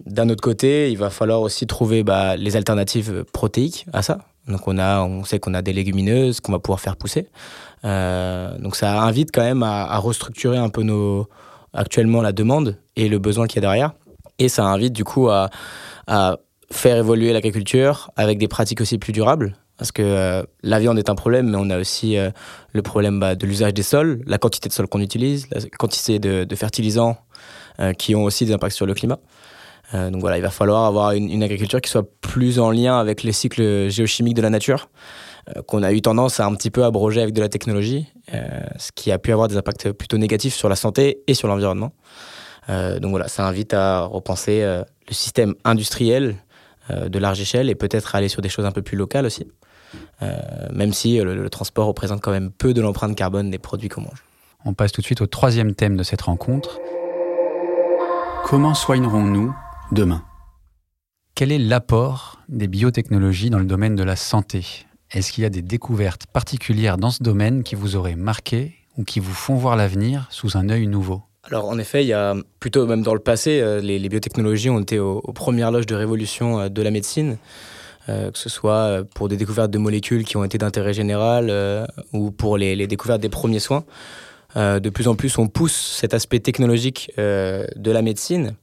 D'un 0.07 0.29
autre 0.29 0.43
côté, 0.43 0.91
il 0.91 0.99
va 0.99 1.11
falloir 1.11 1.41
aussi 1.41 1.67
trouver 1.67 2.03
bah, 2.03 2.37
les 2.37 2.57
alternatives 2.57 3.25
protéiques 3.33 3.87
à 3.93 4.03
ça. 4.03 4.19
Donc 4.49 4.67
on 4.67 4.79
a, 4.79 5.03
on 5.03 5.25
sait 5.25 5.39
qu'on 5.39 5.55
a 5.55 5.63
des 5.63 5.73
légumineuses 5.73 6.41
qu'on 6.41 6.53
va 6.53 6.59
pouvoir 6.59 6.81
faire 6.81 6.97
pousser. 6.97 7.29
Euh, 7.85 8.57
donc 8.59 8.77
ça 8.77 9.03
invite 9.03 9.31
quand 9.33 9.43
même 9.43 9.63
à, 9.63 9.97
restructurer 9.99 10.59
un 10.59 10.69
peu 10.69 10.83
nos 10.83 11.27
actuellement 11.73 12.21
la 12.21 12.33
demande 12.33 12.77
et 12.97 13.09
le 13.09 13.19
besoin 13.19 13.47
qu'il 13.47 13.57
y 13.57 13.59
a 13.59 13.69
derrière. 13.69 13.93
Et 14.39 14.49
ça 14.49 14.65
invite 14.65 14.93
du 14.93 15.05
coup 15.05 15.29
à, 15.29 15.51
faire 16.73 16.97
évoluer 16.97 17.33
l'agriculture 17.33 18.11
avec 18.17 18.39
des 18.39 18.49
pratiques 18.49 18.81
aussi 18.81 18.99
plus 18.99 19.13
durables. 19.13 19.57
Parce 19.77 19.93
que 19.93 20.03
euh, 20.03 20.43
la 20.63 20.79
viande 20.79 20.99
est 20.99 21.09
un 21.09 21.15
problème, 21.15 21.51
mais 21.51 21.57
on 21.59 21.71
a 21.71 21.79
aussi 21.79 22.17
le 22.73 22.83
problème 22.83 23.19
bah, 23.19 23.35
de 23.35 23.47
l'usage 23.47 23.75
des 23.75 23.83
sols, 23.83 24.23
la 24.27 24.39
quantité 24.39 24.69
de 24.69 24.75
sol 24.75 24.87
qu'on 24.89 25.01
utilise, 25.01 25.49
la 25.51 25.61
quantité 25.79 26.19
de 26.19 26.57
fertilisants 26.57 27.17
euh, 27.81 27.95
qui 27.95 28.15
ont 28.15 28.25
aussi 28.25 28.45
des 28.45 28.53
impacts 28.53 28.75
sur 28.75 28.85
le 28.85 28.93
climat. 28.93 29.19
Euh, 29.95 30.11
donc 30.11 30.21
voilà, 30.21 30.39
il 30.39 30.43
va 30.43 30.51
falloir 30.51 30.85
avoir 30.85 31.13
une, 31.13 31.43
agriculture 31.43 31.81
qui 31.81 31.91
soit 31.91 32.09
plus 32.21 32.59
en 32.59 32.71
lien 32.71 32.99
avec 32.99 33.23
les 33.23 33.33
cycles 33.33 33.89
géochimiques 33.89 34.37
de 34.37 34.43
la 34.43 34.51
nature, 34.51 34.89
euh, 35.57 35.63
qu'on 35.63 35.83
a 35.83 35.93
eu 35.93 36.01
tendance 36.01 36.41
à 36.41 36.47
un 36.47 36.55
petit 36.55 36.71
peu 36.71 36.85
abroger 36.85 37.21
avec 37.23 37.35
de 37.35 37.41
la 37.41 37.49
technologie, 37.49 38.07
ce 38.79 38.93
qui 38.95 39.11
a 39.11 39.19
pu 39.19 39.33
avoir 39.33 39.49
des 39.49 39.57
impacts 39.57 39.91
plutôt 39.93 40.19
négatifs 40.19 40.55
sur 40.55 40.69
la 40.69 40.77
santé 40.77 41.23
et 41.27 41.35
sur 41.35 41.49
l'environnement. 41.49 41.93
donc 42.69 43.11
voilà, 43.11 43.27
ça 43.27 43.47
invite 43.47 43.75
à 43.75 44.03
repenser 44.03 44.63
le 44.63 45.15
système 45.15 45.55
industriel 45.65 46.37
de 46.89 47.19
large 47.19 47.41
échelle 47.41 47.69
et 47.69 47.75
peut-être 47.75 48.15
aller 48.15 48.29
sur 48.29 48.43
des 48.43 48.49
choses 48.49 48.67
un 48.67 48.71
peu 48.71 48.83
plus 48.83 48.97
locales 48.97 49.27
aussi, 49.27 49.49
même 50.73 50.93
si 50.93 51.19
le 51.19 51.51
transport 51.51 51.89
représente 51.89 52.21
quand 52.21 52.31
même 52.31 52.53
peu 52.53 52.73
de 52.73 52.81
l'empreinte 52.81 53.17
carbone 53.17 53.51
des 53.51 53.59
produits 53.59 53.89
qu'on 53.89 54.03
mange. 54.03 54.23
On 54.65 54.75
passe 54.75 54.93
tout 54.93 55.01
de 55.01 55.07
suite 55.07 55.23
au 55.23 55.27
troisième 55.27 55.75
thème 55.75 55.97
de 55.97 56.05
cette 56.05 56.23
rencontre, 56.23 56.79
Comment 58.51 58.75
soignerons-nous 58.75 59.55
demain 59.93 60.23
Quel 61.35 61.53
est 61.53 61.59
l'apport 61.59 62.39
des 62.49 62.69
biotechnologies 62.69 63.51
dans 63.51 63.59
le 63.59 63.65
domaine 63.65 63.97
de 63.97 64.03
la 64.03 64.17
santé? 64.17 64.65
Est-ce 65.11 65.33
qu'il 65.33 65.43
y 65.43 65.47
a 65.47 65.51
des 65.51 65.63
découvertes 65.63 66.27
particulières 66.27 66.97
dans 66.97 67.11
ce 67.11 67.23
domaine 67.23 67.63
qui 67.63 67.75
vous 67.75 67.97
auraient 67.97 68.17
marqué 68.17 68.75
ou 68.97 69.05
qui 69.05 69.21
vous 69.21 69.33
font 69.33 69.55
voir 69.55 69.77
l'avenir 69.77 70.27
sous 70.31 70.57
un 70.57 70.69
œil 70.69 70.87
nouveau? 70.87 71.23
Alors 71.45 71.69
en 71.69 71.79
effet, 71.79 72.05
il 72.05 72.09
y 72.09 72.13
a 72.13 72.35
plutôt 72.61 72.87
même 72.87 73.03
dans 73.03 73.15
le 73.15 73.21
passé, 73.21 73.61
euh, 73.61 73.81
les, 73.81 74.09
biotechnologies 74.09 74.71
ont 74.71 74.81
été 74.81 74.99
aux, 74.99 75.21
premières 75.35 75.71
loges 75.71 75.87
de 75.87 75.95
révolution 75.95 76.61
euh, 76.61 76.69
de 76.69 76.83
la 76.83 76.91
médecine, 76.91 77.39
euh, 78.09 78.31
que 78.31 78.39
ce 78.39 78.49
soit 78.49 79.03
pour 79.15 79.29
des 79.29 79.37
découvertes 79.37 79.71
de 79.71 79.79
molécules 79.79 80.25
qui 80.25 80.37
ont 80.37 80.45
été 80.45 80.59
d'intérêt 80.59 80.93
général 80.93 81.87
ou 82.13 82.31
pour 82.31 82.57
les, 82.57 82.87
découvertes 82.87 83.21
des 83.21 83.29
premiers 83.29 83.61
soins. 83.61 83.85
Euh, 84.57 84.81
de 84.81 84.91
plus 84.91 85.09
en 85.09 85.15
plus, 85.15 85.39
on 85.39 85.49
pousse 85.49 85.97
cet 86.01 86.15
aspect 86.15 86.41
technologique 86.41 87.13
euh, 87.19 87.67
de 87.77 87.91
la 87.91 88.03
médecine. 88.03 88.55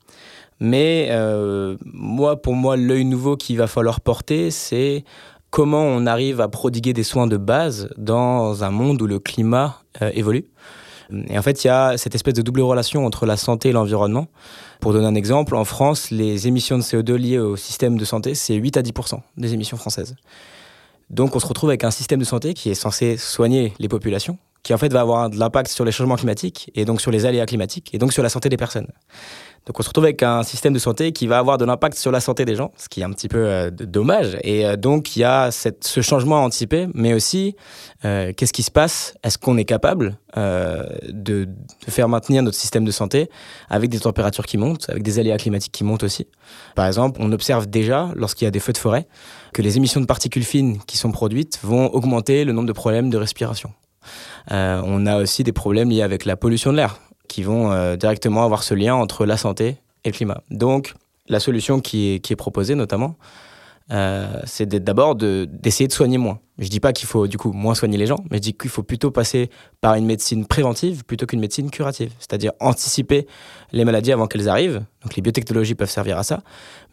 Mais 0.59 1.07
euh, 1.11 1.77
moi, 1.85 2.41
pour 2.41 2.53
moi, 2.53 2.77
l'œil 2.77 3.05
nouveau 3.05 3.37
qu'il 3.37 3.57
va 3.57 3.67
falloir 3.67 4.01
porter, 4.01 4.51
c'est 4.51 5.03
comment 5.49 5.83
on 5.83 6.05
arrive 6.05 6.41
à 6.41 6.47
prodiguer 6.47 6.93
des 6.93 7.03
soins 7.03 7.27
de 7.27 7.37
base 7.37 7.89
dans 7.97 8.63
un 8.63 8.71
monde 8.71 9.01
où 9.01 9.07
le 9.07 9.19
climat 9.19 9.81
évolue. 10.13 10.45
Et 11.29 11.37
en 11.37 11.41
fait, 11.41 11.63
il 11.63 11.67
y 11.67 11.69
a 11.69 11.97
cette 11.97 12.15
espèce 12.15 12.33
de 12.33 12.41
double 12.41 12.61
relation 12.61 13.05
entre 13.05 13.25
la 13.25 13.37
santé 13.37 13.69
et 13.69 13.71
l'environnement. 13.71 14.27
Pour 14.81 14.93
donner 14.93 15.07
un 15.07 15.15
exemple, 15.15 15.55
en 15.55 15.63
France, 15.63 16.11
les 16.11 16.47
émissions 16.47 16.77
de 16.77 16.83
CO2 16.83 17.13
liées 17.13 17.39
au 17.39 17.55
système 17.55 17.97
de 17.97 18.05
santé, 18.05 18.35
c'est 18.35 18.55
8 18.55 18.77
à 18.77 18.81
10 18.81 18.93
des 19.37 19.53
émissions 19.53 19.77
françaises. 19.77 20.15
Donc 21.09 21.35
on 21.35 21.39
se 21.39 21.47
retrouve 21.47 21.69
avec 21.69 21.83
un 21.83 21.91
système 21.91 22.19
de 22.19 22.25
santé 22.25 22.53
qui 22.53 22.69
est 22.69 22.75
censé 22.75 23.15
soigner 23.15 23.73
les 23.79 23.87
populations, 23.87 24.37
qui 24.67 24.73
en 24.73 24.77
fait 24.77 24.91
va 24.91 24.99
avoir 24.99 25.29
de 25.29 25.39
l'impact 25.39 25.71
sur 25.71 25.85
les 25.85 25.93
changements 25.93 26.17
climatiques 26.17 26.69
et 26.75 26.83
donc 26.83 26.99
sur 26.99 27.09
les 27.09 27.25
aléas 27.25 27.45
climatiques 27.45 27.89
et 27.93 27.99
donc 27.99 28.11
sur 28.11 28.21
la 28.21 28.27
santé 28.27 28.49
des 28.49 28.57
personnes. 28.57 28.87
Donc 29.65 29.79
on 29.79 29.81
se 29.81 29.87
retrouve 29.87 30.03
avec 30.03 30.21
un 30.23 30.43
système 30.43 30.73
de 30.73 30.79
santé 30.79 31.13
qui 31.13 31.25
va 31.25 31.37
avoir 31.37 31.57
de 31.57 31.63
l'impact 31.63 31.97
sur 31.97 32.11
la 32.11 32.19
santé 32.19 32.43
des 32.43 32.55
gens, 32.55 32.73
ce 32.75 32.89
qui 32.89 32.99
est 32.99 33.05
un 33.05 33.11
petit 33.11 33.29
peu 33.29 33.45
euh, 33.45 33.71
dommage. 33.71 34.37
Et 34.43 34.65
euh, 34.65 34.75
donc 34.75 35.15
il 35.15 35.21
y 35.21 35.23
a 35.23 35.51
ce 35.51 36.01
changement 36.01 36.35
à 36.35 36.41
anticiper, 36.41 36.87
mais 36.93 37.13
aussi 37.13 37.55
euh, 38.03 38.33
qu'est-ce 38.35 38.51
qui 38.51 38.61
se 38.61 38.69
passe? 38.69 39.13
Est-ce 39.23 39.37
qu'on 39.37 39.57
est 39.57 39.63
capable 39.63 40.19
de, 40.35 41.47
faire 41.87 42.09
maintenir 42.09 42.43
notre 42.43 42.57
système 42.57 42.83
de 42.83 42.91
santé 42.91 43.29
avec 43.69 43.89
des 43.89 44.01
températures 44.01 44.45
qui 44.45 44.57
montent, 44.57 44.89
avec 44.89 45.01
des 45.01 45.17
aléas 45.17 45.37
climatiques 45.37 45.71
qui 45.71 45.85
montent 45.85 46.03
aussi? 46.03 46.27
Par 46.75 46.87
exemple, 46.87 47.21
on 47.23 47.31
observe 47.31 47.67
déjà, 47.67 48.11
lorsqu'il 48.15 48.43
y 48.43 48.49
a 48.49 48.51
des 48.51 48.59
feux 48.59 48.73
de 48.73 48.77
forêt, 48.77 49.07
que 49.53 49.61
les 49.61 49.77
émissions 49.77 50.01
de 50.01 50.05
particules 50.05 50.43
fines 50.43 50.79
qui 50.87 50.97
sont 50.97 51.11
produites 51.11 51.57
vont 51.63 51.87
augmenter 51.87 52.43
le 52.43 52.51
nombre 52.51 52.67
de 52.67 52.73
problèmes 52.73 53.09
de 53.09 53.17
respiration. 53.17 53.71
On 54.49 55.05
a 55.05 55.17
aussi 55.17 55.43
des 55.43 55.53
problèmes 55.53 55.89
liés 55.89 56.01
avec 56.01 56.25
la 56.25 56.35
pollution 56.35 56.71
de 56.71 56.77
l'air 56.77 56.99
qui 57.27 57.43
vont 57.43 57.95
directement 57.95 58.43
avoir 58.43 58.63
ce 58.63 58.73
lien 58.73 58.95
entre 58.95 59.25
la 59.25 59.37
santé 59.37 59.77
et 60.03 60.09
le 60.09 60.13
climat. 60.13 60.41
Donc, 60.49 60.93
la 61.27 61.39
solution 61.39 61.81
qui 61.81 62.13
est, 62.13 62.19
qui 62.19 62.33
est 62.33 62.37
proposée 62.37 62.75
notamment, 62.75 63.15
euh, 63.91 64.41
c'est 64.45 64.67
d'abord 64.67 65.15
d'essayer 65.15 65.87
de, 65.87 65.93
soigner 65.93 66.17
moins. 66.17 66.39
Je 66.57 66.67
dis 66.67 66.79
pas 66.79 66.91
qu'il 66.91 67.07
faut 67.07 67.27
du 67.27 67.37
coup 67.37 67.53
moins 67.53 67.75
soigner 67.75 67.97
les 67.97 68.07
gens, 68.07 68.17
mais 68.29 68.37
je 68.37 68.41
dis 68.41 68.53
qu'il 68.53 68.69
faut 68.69 68.83
plutôt 68.83 69.11
passer 69.11 69.49
par 69.79 69.93
une 69.93 70.05
médecine 70.05 70.45
préventive 70.45 71.05
plutôt 71.05 71.25
qu'une 71.25 71.39
médecine 71.39 71.69
curative, 71.69 72.11
c'est-à-dire 72.19 72.51
anticiper 72.59 73.27
les 73.71 73.85
maladies 73.85 74.11
avant 74.11 74.27
qu'elles 74.27 74.49
arrivent. 74.49 74.83
Donc 75.03 75.15
les 75.15 75.21
biotechnologies 75.21 75.75
peuvent 75.75 75.89
servir 75.89 76.17
à 76.17 76.23
ça, 76.23 76.41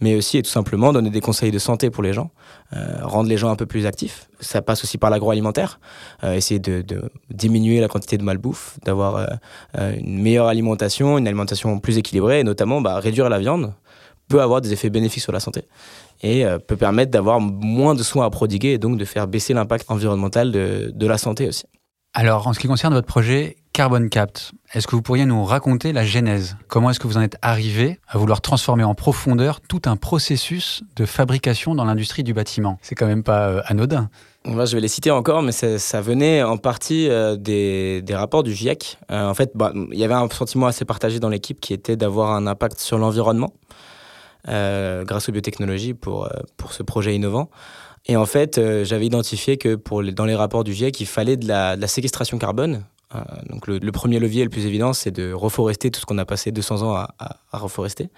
mais 0.01 0.15
aussi 0.15 0.39
et 0.39 0.43
tout 0.43 0.51
simplement 0.51 0.93
donner 0.93 1.11
des 1.11 1.23
conseils 1.23 1.51
de 1.51 1.59
santé 1.59 1.91
pour 1.91 2.03
les 2.03 2.13
gens, 2.13 2.31
euh, 2.75 2.99
rendre 3.03 3.29
les 3.29 3.39
gens 3.39 3.51
un 3.51 3.57
peu 3.57 3.67
plus 3.67 3.87
actifs. 3.87 4.29
Ça 4.41 4.63
passe 4.63 4.85
aussi 4.85 4.99
par 4.99 5.11
l'agroalimentaire, 5.11 5.81
euh, 6.23 6.35
essayer 6.35 6.61
de, 6.61 6.83
de, 6.83 7.11
diminuer 7.31 7.81
la 7.81 7.89
quantité 7.89 8.19
de 8.19 8.23
malbouffe, 8.23 8.79
d'avoir 8.85 9.39
une 9.75 10.21
meilleure 10.21 10.47
alimentation, 10.47 11.19
une 11.19 11.27
alimentation 11.27 11.81
plus 11.81 11.99
équilibrée, 11.99 12.41
et 12.41 12.45
notamment 12.45 12.81
bah, 12.81 13.01
réduire 13.01 13.29
la 13.29 13.39
viande 13.39 13.73
peut 14.29 14.41
avoir 14.41 14.61
des 14.61 14.73
effets 14.73 14.91
bénéfiques 14.91 15.23
sur 15.23 15.33
la 15.33 15.41
santé 15.41 15.65
et 16.25 16.45
euh, 16.45 16.59
peut 16.59 16.77
permettre 16.77 17.13
d'avoir 17.13 17.39
moins 17.39 17.95
de 17.95 18.03
soins 18.03 18.25
à 18.25 18.31
prodiguer 18.31 18.71
et 18.71 18.79
donc 18.79 18.97
de 18.97 19.05
faire 19.05 19.29
baisser 19.29 19.53
l'impact 19.53 19.91
environnemental 19.91 20.51
de, 20.51 20.91
de, 20.93 21.07
la 21.07 21.19
santé 21.19 21.47
aussi. 21.47 21.67
Alors, 22.15 22.47
en 22.47 22.53
ce 22.53 22.61
qui 22.61 22.67
concerne 22.67 22.95
votre 22.95 23.07
projet 23.07 23.57
Carbon 23.73 24.09
Capt, 24.09 24.53
est-ce 24.73 24.87
que 24.87 24.97
vous 24.97 25.03
pourriez 25.03 25.27
nous 25.27 25.45
raconter 25.45 25.93
la 25.93 26.05
genèse? 26.05 26.57
Comment 26.69 26.91
est-ce 26.91 27.01
que 27.01 27.09
vous 27.09 27.19
en 27.19 27.21
êtes 27.21 27.37
arrivé 27.43 27.99
à 28.09 28.17
vouloir 28.17 28.41
transformer 28.41 28.85
en 28.85 28.95
profondeur 28.95 29.61
tout 29.61 29.83
un 29.85 29.97
processus 29.97 30.83
de 30.97 31.05
fabrication 31.05 31.75
dans 31.75 31.85
l'industrie 31.85 32.23
du 32.23 32.33
bâtiment? 32.33 32.79
C'est 32.81 32.95
quand 32.95 33.07
même 33.07 33.25
pas 33.25 33.49
euh, 33.49 33.61
anodin. 33.67 34.09
Moi, 34.47 34.65
je 34.65 34.77
vais 34.77 34.81
les 34.81 34.89
citer 34.89 35.11
encore, 35.11 35.43
mais 35.43 35.53
ça, 35.53 35.79
ça 35.79 36.01
venait 36.01 36.43
en 36.43 36.57
partie 36.57 37.11
euh, 37.11 37.37
des, 37.37 38.01
des, 38.01 38.15
rapports 38.15 38.45
du 38.45 38.55
GIEC. 38.55 38.97
en 39.11 39.35
fait, 39.35 39.51
bah, 39.55 39.73
il 39.75 39.99
y 39.99 40.05
avait 40.05 40.15
un 40.15 40.29
sentiment 40.31 40.69
assez 40.69 40.87
partagé 40.87 41.19
dans 41.19 41.29
l'équipe 41.29 41.61
qui 41.61 41.75
était 41.75 41.97
d'avoir 41.97 42.31
un 42.31 42.47
impact 42.47 42.79
sur 42.79 42.97
l'environnement. 42.97 43.53
Euh, 44.49 45.05
grâce 45.05 45.31
aux 45.31 45.33
biotechnologies 45.33 45.95
pour, 45.95 46.27
euh, 46.27 46.29
pour 46.59 46.75
ce 46.75 46.83
projet 46.83 47.15
innovant. 47.15 47.49
Et 48.05 48.17
en 48.17 48.27
fait, 48.27 48.59
euh, 48.59 48.85
j'avais 48.85 49.07
identifié 49.07 49.57
que 49.57 49.75
pour 49.75 50.03
dans 50.03 50.27
les 50.27 50.35
rapports 50.35 50.65
du 50.65 50.75
GIEC, 50.75 51.01
il 51.01 51.07
fallait 51.07 51.39
de 51.39 51.49
la, 51.49 51.87
séquestration 51.87 52.37
carbone. 52.37 52.85
donc 53.49 53.67
le, 53.69 53.93
premier 53.93 54.19
levier 54.19 54.45
le 54.45 54.51
plus 54.51 54.67
évident, 54.67 54.93
c'est 54.93 55.13
de 55.13 55.33
reforester 55.33 55.91
tout 55.91 55.99
ce 55.99 56.05
qu'on 56.05 56.19
a 56.19 56.27
passé 56.27 56.53
200 56.53 56.83
ans 56.83 56.95
à, 56.95 57.37
reforester. 57.53 58.11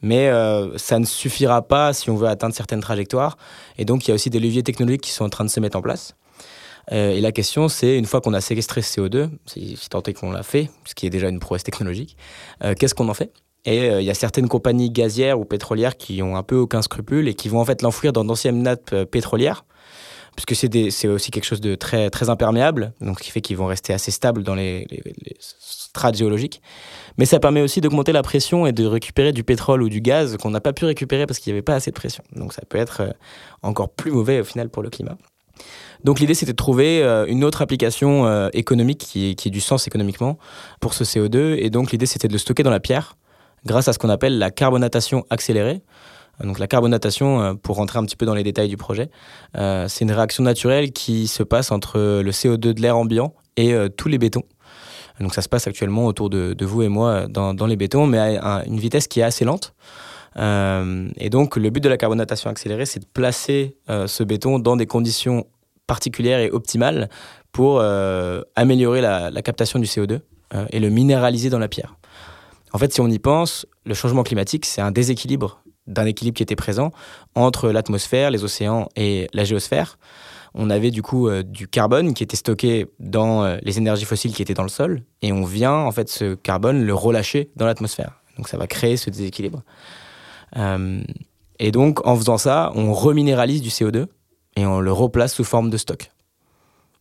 Mais 0.00 0.30
ça 0.76 0.98
ne 1.00 1.04
suffira 1.04 1.60
pas 1.60 1.92
si 1.92 2.08
on 2.08 2.14
veut 2.14 2.28
atteindre 2.28 2.54
certaines 2.54 2.80
trajectoires. 2.80 3.36
Et 3.76 3.84
donc 3.84 4.06
il 4.06 4.08
y 4.08 4.12
a 4.12 4.14
aussi 4.14 4.30
des 4.30 4.40
leviers 4.40 4.62
technologiques 4.62 5.02
qui 5.02 5.10
sont 5.10 5.24
en 5.24 5.28
train 5.28 5.44
de 5.44 5.50
se 5.50 5.60
mettre 5.60 5.76
en 5.76 5.82
place. 5.82 6.14
et 6.90 7.20
la 7.20 7.32
question, 7.32 7.68
c'est 7.68 7.98
une 7.98 8.06
fois 8.06 8.20
qu'on 8.20 8.32
a 8.32 8.40
séquestré 8.40 8.80
ce 8.80 9.00
CO2, 9.00 9.28
si, 9.44 9.76
si 9.76 9.88
tant 9.88 10.02
est 10.04 10.14
qu'on 10.14 10.30
l'a 10.30 10.44
fait, 10.44 10.70
ce 10.86 10.94
qui 10.94 11.06
est 11.06 11.10
déjà 11.10 11.28
une 11.28 11.40
prouesse 11.40 11.64
technologique, 11.64 12.16
qu'est-ce 12.78 12.94
qu'on 12.94 13.08
en 13.08 13.14
fait? 13.14 13.32
Et 13.68 13.90
euh, 13.90 14.00
il 14.00 14.06
y 14.06 14.10
a 14.10 14.14
certaines 14.14 14.48
compagnies 14.48 14.90
gazières 14.90 15.38
ou 15.38 15.44
pétrolières 15.44 15.98
qui 15.98 16.22
ont 16.22 16.36
un 16.36 16.42
peu 16.42 16.56
aucun 16.56 16.80
scrupule 16.80 17.28
et 17.28 17.34
qui 17.34 17.50
vont 17.50 17.60
en 17.60 17.66
fait 17.66 17.82
l'enfouir 17.82 18.14
dans 18.14 18.24
d'anciennes 18.24 18.62
nappes 18.62 18.94
euh, 18.94 19.04
pétrolières, 19.04 19.66
puisque 20.36 20.54
c'est 20.54 21.08
aussi 21.08 21.30
quelque 21.30 21.44
chose 21.44 21.60
de 21.60 21.74
très, 21.74 22.30
imperméable, 22.30 22.94
donc 23.02 23.18
ce 23.18 23.24
qui 23.24 23.30
fait 23.30 23.42
qu'ils 23.42 23.58
vont 23.58 23.66
rester 23.66 23.92
assez 23.92 24.10
stables 24.10 24.42
dans 24.42 24.54
les, 24.54 24.86
strates 25.38 26.16
géologiques. 26.16 26.62
Mais 27.18 27.26
ça 27.26 27.40
permet 27.40 27.60
aussi 27.60 27.82
d'augmenter 27.82 28.12
la 28.12 28.22
pression 28.22 28.66
et 28.66 28.72
de 28.72 28.86
récupérer 28.86 29.32
du 29.32 29.44
pétrole 29.44 29.82
ou 29.82 29.90
du 29.90 30.00
gaz 30.00 30.38
qu'on 30.38 30.50
n'a 30.50 30.60
pas 30.60 30.72
pu 30.72 30.86
récupérer 30.86 31.26
parce 31.26 31.38
qu'il 31.38 31.52
n'y 31.52 31.56
avait 31.56 31.64
pas 31.64 31.74
assez 31.74 31.90
de 31.90 31.96
pression. 31.96 32.24
Donc 32.36 32.54
ça 32.54 32.62
peut 32.66 32.78
être 32.78 33.02
euh, 33.02 33.10
encore 33.62 33.90
plus 33.90 34.12
mauvais 34.12 34.40
au 34.40 34.44
final 34.44 34.70
pour 34.70 34.82
le 34.82 34.88
climat. 34.88 35.18
Donc 36.04 36.20
l'idée 36.20 36.34
c'était 36.34 36.52
de 36.52 36.56
trouver 36.56 37.02
une 37.26 37.42
autre 37.42 37.60
application 37.60 38.48
économique 38.50 38.98
qui 38.98 39.30
ait 39.30 39.50
du 39.50 39.60
sens 39.60 39.88
économiquement 39.88 40.38
pour 40.80 40.94
ce 40.94 41.02
CO2. 41.02 41.56
Et 41.58 41.68
donc 41.70 41.90
l'idée 41.90 42.06
c'était 42.06 42.28
de 42.28 42.32
le 42.32 42.38
stocker 42.38 42.62
dans 42.62 42.70
la 42.70 42.78
pierre 42.78 43.16
grâce 43.64 43.88
à 43.88 43.92
ce 43.92 43.98
qu'on 43.98 44.08
appelle 44.08 44.38
la 44.38 44.50
carbonatation 44.50 45.24
accélérée. 45.30 45.82
Donc 46.44 46.58
la 46.58 46.66
carbonatation, 46.66 47.42
euh, 47.42 47.54
pour 47.54 47.76
rentrer 47.76 47.98
un 47.98 48.04
petit 48.04 48.16
peu 48.16 48.26
dans 48.26 48.34
les 48.34 48.44
détails 48.44 48.68
du 48.68 48.76
projet, 48.76 49.10
euh, 49.56 49.86
c'est 49.88 50.04
une 50.04 50.12
réaction 50.12 50.44
naturelle 50.44 50.92
qui 50.92 51.26
se 51.26 51.42
passe 51.42 51.72
entre 51.72 51.98
le 51.98 52.30
CO2 52.30 52.72
de 52.72 52.80
l'air 52.80 52.96
ambiant 52.96 53.34
et 53.56 53.74
euh, 53.74 53.88
tous 53.88 54.08
les 54.08 54.18
bétons. 54.18 54.44
Donc 55.20 55.34
ça 55.34 55.42
se 55.42 55.48
passe 55.48 55.66
actuellement 55.66 56.06
autour 56.06 56.30
de, 56.30 56.54
vous 56.60 56.82
et 56.82 56.88
moi 56.88 57.26
dans, 57.26 57.66
les 57.66 57.74
bétons, 57.74 58.06
mais 58.06 58.38
à 58.40 58.62
une 58.66 58.78
vitesse 58.78 59.08
qui 59.08 59.18
est 59.18 59.24
assez 59.24 59.44
lente. 59.44 59.74
et 60.36 61.28
donc 61.28 61.56
le 61.56 61.70
but 61.70 61.82
de 61.82 61.88
la 61.88 61.96
carbonatation 61.96 62.50
accélérée, 62.50 62.86
c'est 62.86 63.00
de 63.00 63.06
placer 63.12 63.76
ce 63.88 64.22
béton 64.22 64.60
dans 64.60 64.76
des 64.76 64.86
conditions 64.86 65.44
particulières 65.88 66.38
et 66.38 66.52
optimales 66.52 67.08
pour 67.50 67.82
améliorer 68.54 69.00
la, 69.00 69.42
captation 69.42 69.80
du 69.80 69.86
CO2 69.86 70.20
et 70.70 70.78
le 70.78 70.88
minéraliser 70.88 71.50
dans 71.50 71.58
la 71.58 71.66
pierre. 71.66 71.96
En 72.72 72.78
fait, 72.78 72.92
si 72.92 73.00
on 73.00 73.08
y 73.08 73.18
pense, 73.18 73.66
le 73.84 73.94
changement 73.94 74.22
climatique, 74.22 74.66
c'est 74.66 74.80
un 74.80 74.90
déséquilibre 74.90 75.62
d'un 75.86 76.04
équilibre 76.04 76.36
qui 76.36 76.42
était 76.42 76.56
présent 76.56 76.90
entre 77.34 77.70
l'atmosphère, 77.70 78.30
les 78.30 78.44
océans 78.44 78.88
et 78.94 79.26
la 79.32 79.44
géosphère. 79.44 79.98
On 80.54 80.70
avait 80.70 80.90
du 80.90 81.02
coup 81.02 81.28
euh, 81.28 81.42
du 81.42 81.68
carbone 81.68 82.14
qui 82.14 82.22
était 82.22 82.36
stocké 82.36 82.86
dans 82.98 83.44
euh, 83.44 83.58
les 83.62 83.78
énergies 83.78 84.04
fossiles 84.04 84.32
qui 84.32 84.42
étaient 84.42 84.54
dans 84.54 84.62
le 84.62 84.68
sol, 84.68 85.02
et 85.22 85.32
on 85.32 85.44
vient 85.44 85.74
en 85.74 85.92
fait 85.92 86.08
ce 86.08 86.34
carbone 86.34 86.84
le 86.84 86.94
relâcher 86.94 87.50
dans 87.56 87.66
l'atmosphère. 87.66 88.22
Donc 88.36 88.48
ça 88.48 88.56
va 88.56 88.66
créer 88.66 88.96
ce 88.96 89.10
déséquilibre. 89.10 89.62
Euh, 90.56 91.02
et 91.58 91.70
donc 91.70 92.06
en 92.06 92.16
faisant 92.16 92.38
ça, 92.38 92.72
on 92.74 92.92
reminéralise 92.92 93.62
du 93.62 93.68
CO2 93.68 94.06
et 94.56 94.66
on 94.66 94.80
le 94.80 94.92
replace 94.92 95.34
sous 95.34 95.44
forme 95.44 95.70
de 95.70 95.76
stock. 95.76 96.10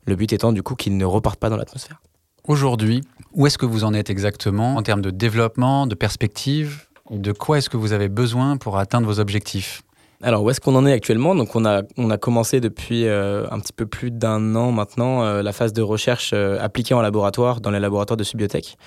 Le 0.05 0.15
but 0.15 0.31
étant 0.33 0.51
du 0.51 0.63
coup 0.63 0.75
qu'il 0.75 0.97
ne 0.97 1.05
reparte 1.05 1.39
pas 1.39 1.49
dans 1.49 1.57
l'atmosphère. 1.57 2.01
Aujourd'hui, 2.47 3.01
où 3.33 3.45
est-ce 3.45 3.57
que 3.57 3.65
vous 3.65 3.83
en 3.83 3.93
êtes 3.93 4.09
exactement 4.09 4.77
en 4.77 4.81
termes 4.81 5.01
de 5.01 5.09
développement, 5.09 5.85
de 5.85 5.95
perspective? 5.95 6.87
De 7.11 7.33
quoi 7.33 7.57
est-ce 7.57 7.69
que 7.69 7.75
vous 7.75 7.91
avez 7.91 8.07
besoin 8.07 8.55
pour 8.55 8.77
atteindre 8.77 9.05
vos 9.05 9.19
objectifs? 9.19 9.81
Alors 10.23 10.43
où 10.43 10.49
est-ce 10.49 10.61
qu'on 10.61 10.75
en 10.75 10.85
est 10.85 10.93
actuellement? 10.93 11.35
Donc 11.35 11.57
on 11.57 11.65
a 11.65 11.83
on 11.97 12.09
a 12.09 12.17
commencé 12.17 12.61
depuis 12.61 13.05
euh, 13.05 13.45
un 13.51 13.59
petit 13.59 13.73
peu 13.73 13.85
plus 13.85 14.11
d'un 14.11 14.55
an 14.55 14.71
maintenant 14.71 15.23
euh, 15.23 15.43
la 15.43 15.51
phase 15.51 15.73
de 15.73 15.81
recherche 15.81 16.31
euh, 16.33 16.57
appliquée 16.61 16.93
en 16.93 17.01
laboratoire 17.01 17.59
dans 17.59 17.69
les 17.69 17.81
laboratoires 17.81 18.15
de 18.15 18.23
Subiotech. 18.23 18.77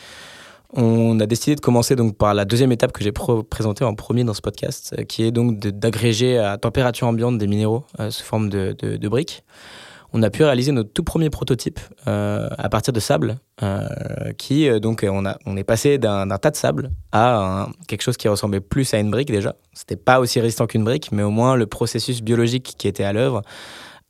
On 0.72 1.20
a 1.20 1.26
décidé 1.26 1.54
de 1.54 1.60
commencer 1.60 1.96
donc 1.96 2.16
par 2.16 2.32
la 2.32 2.46
deuxième 2.46 2.72
étape 2.72 2.92
que 2.92 3.04
j'ai 3.04 3.12
présentée 3.12 3.84
en 3.84 3.94
premier 3.94 4.24
dans 4.24 4.34
ce 4.34 4.40
podcast, 4.40 5.04
qui 5.06 5.24
est 5.24 5.32
donc 5.32 5.58
d'agréger 5.58 6.38
à 6.38 6.56
température 6.56 7.08
ambiante 7.08 7.36
des 7.36 7.46
minéraux 7.48 7.84
sous 8.08 8.22
forme 8.22 8.48
de, 8.48 8.74
de, 8.78 8.96
de 8.96 9.08
briques 9.08 9.44
on 10.12 10.22
a 10.22 10.30
pu 10.30 10.42
réaliser 10.42 10.72
notre 10.72 10.92
tout 10.92 11.04
premier 11.04 11.30
prototype 11.30 11.80
euh, 12.06 12.48
à 12.58 12.68
partir 12.68 12.92
de 12.92 13.00
sable, 13.00 13.38
euh, 13.62 13.86
qui 14.38 14.68
euh, 14.68 14.80
donc 14.80 15.06
on 15.08 15.24
a 15.26 15.38
on 15.46 15.56
est 15.56 15.64
passé 15.64 15.98
d'un 15.98 16.26
tas 16.38 16.50
de 16.50 16.56
sable 16.56 16.90
à 17.12 17.68
quelque 17.88 18.02
chose 18.02 18.16
qui 18.16 18.28
ressemblait 18.28 18.60
plus 18.60 18.92
à 18.94 18.98
une 18.98 19.10
brique 19.10 19.30
déjà. 19.30 19.54
C'était 19.72 19.96
pas 19.96 20.20
aussi 20.20 20.40
résistant 20.40 20.66
qu'une 20.66 20.84
brique, 20.84 21.12
mais 21.12 21.22
au 21.22 21.30
moins 21.30 21.56
le 21.56 21.66
processus 21.66 22.22
biologique 22.22 22.74
qui 22.78 22.88
était 22.88 23.04
à 23.04 23.12
l'œuvre 23.12 23.42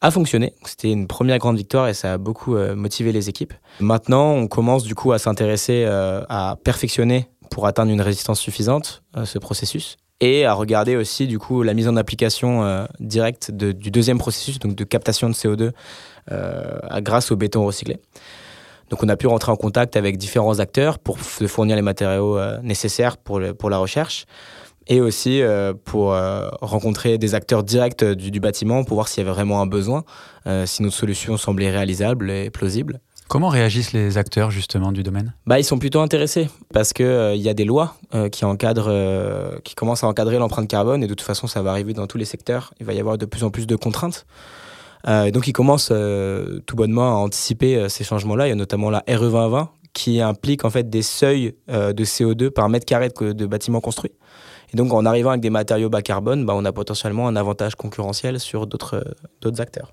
a 0.01 0.11
fonctionné. 0.11 0.55
C'était 0.65 0.91
une 0.91 1.07
première 1.07 1.39
grande 1.39 1.59
victoire 1.59 1.89
et 1.89 1.95
ça 1.95 2.15
a 2.15 2.19
beaucoup 2.19 2.57
motivé 2.57 3.13
les 3.13 3.29
équipes. 3.29 3.53
Maintenant, 3.81 4.33
on 4.33 4.47
commence 4.47 4.83
du 4.85 4.95
coup 4.95 5.13
à 5.13 5.19
s'intéresser 5.19 5.85
à 5.85 6.57
perfectionner 6.65 7.29
pour 7.51 7.67
atteindre 7.67 7.93
une 7.93 8.01
résistance 8.01 8.41
suffisante 8.41 9.03
ce 9.25 9.39
processus 9.39 9.99
et 10.21 10.45
à 10.45 10.53
regarder 10.53 10.97
aussi 10.97 11.27
du 11.27 11.39
coup 11.39 11.63
la 11.63 11.75
mise 11.75 11.89
en 11.89 11.97
application 11.97 12.65
euh, 12.65 12.85
directe 13.01 13.51
du 13.51 13.91
deuxième 13.91 14.19
processus 14.19 14.59
donc 14.59 14.75
de 14.75 14.85
captation 14.85 15.29
de 15.29 15.35
CO2 15.35 15.71
euh, 16.31 16.79
grâce 17.01 17.31
au 17.31 17.37
béton 17.37 17.65
recyclé. 17.65 17.99
Donc 18.91 19.03
on 19.03 19.09
a 19.09 19.17
pu 19.17 19.27
rentrer 19.27 19.53
en 19.53 19.57
contact 19.57 19.97
avec 19.97 20.19
différents 20.19 20.59
acteurs 20.59 20.99
pour 20.99 21.19
fournir 21.19 21.77
les 21.77 21.83
matériaux 21.83 22.39
euh, 22.39 22.59
nécessaires 22.63 23.17
pour, 23.17 23.41
pour 23.59 23.71
la 23.71 23.79
recherche 23.79 24.27
et 24.89 25.01
aussi 25.01 25.41
pour 25.85 26.17
rencontrer 26.63 27.17
des 27.17 27.37
acteurs 27.37 27.63
directs 27.63 28.03
du, 28.03 28.33
du 28.33 28.41
bâtiment 28.41 28.83
pour 28.83 28.97
voir 28.97 29.07
s'il 29.07 29.23
y 29.23 29.27
avait 29.27 29.33
vraiment 29.33 29.61
un 29.61 29.67
besoin, 29.67 30.03
si 30.65 30.83
notre 30.83 30.97
solution 30.97 31.37
semblait 31.37 31.71
réalisable 31.71 32.29
et 32.29 32.51
plausible. 32.51 32.99
Comment 33.31 33.49
réagissent 33.49 33.93
les 33.93 34.19
acteurs 34.19 34.51
justement 34.51 34.91
du 34.91 35.05
domaine? 35.05 35.35
Bah, 35.47 35.61
Ils 35.61 35.65
sont 35.65 35.79
plutôt 35.79 36.01
intéressés 36.01 36.51
parce 36.75 36.93
qu'il 36.93 37.07
euh, 37.07 37.33
il 37.37 37.41
y 37.41 37.49
a 37.49 37.55
des 37.55 37.65
lois 37.65 37.95
euh, 38.13 38.29
qui, 38.29 38.45
encadrent, 38.45 38.89
euh, 38.89 39.57
qui 39.63 39.77
commencent 39.77 40.03
à 40.03 40.09
encadrer 40.09 40.39
l'empreinte 40.39 40.67
carbone 40.67 41.05
et 41.05 41.07
de 41.07 41.15
toute 41.15 41.25
façon 41.25 41.47
ça 41.47 41.63
va 41.63 41.71
arriver 41.71 41.93
dans 41.93 42.09
tous 42.09 42.19
les 42.19 42.25
secteurs. 42.25 42.75
Il 42.81 42.87
va 42.87 42.93
y 42.93 42.99
avoir 42.99 43.19
de 43.19 43.27
plus 43.27 43.45
en 43.45 43.51
plus 43.51 43.69
de 43.69 43.77
contraintes. 43.77 44.27
donc 45.07 45.47
ils 45.47 45.53
commencent 45.53 45.93
tout 46.67 46.77
bonnement 46.77 47.13
à 47.13 47.15
anticiper 47.21 47.89
ces 47.89 48.03
changements-là. 48.03 48.49
Il 48.49 48.51
y 48.51 48.53
a 48.53 48.57
notamment 48.57 48.91
la 48.91 49.05
RE 49.09 49.31
2020 49.31 49.71
qui 49.93 50.21
implique 50.21 50.65
en 50.65 50.71
fait 50.71 50.91
des 50.91 51.03
seuils 51.03 51.55
de 51.69 52.05
CO2 52.05 52.51
par 52.51 52.69
mètre 52.69 52.85
carré 52.85 53.11
de, 53.11 53.31
de 53.31 53.47
bâtiments 53.47 53.81
construits. 53.81 54.13
Et 54.75 54.77
donc 54.77 54.93
en 54.93 55.07
arrivant 55.07 55.31
avec 55.31 55.41
des 55.41 55.51
matériaux 55.51 55.89
bas 55.89 56.03
carbone, 56.03 56.45
bah, 56.45 56.55
on 56.57 56.65
a 56.65 56.73
potentiellement 56.73 57.29
un 57.29 57.37
avantage 57.37 57.77
concurrentiel 57.77 58.41
sur 58.41 58.67
d'autres 58.67 59.05
acteurs. 59.61 59.93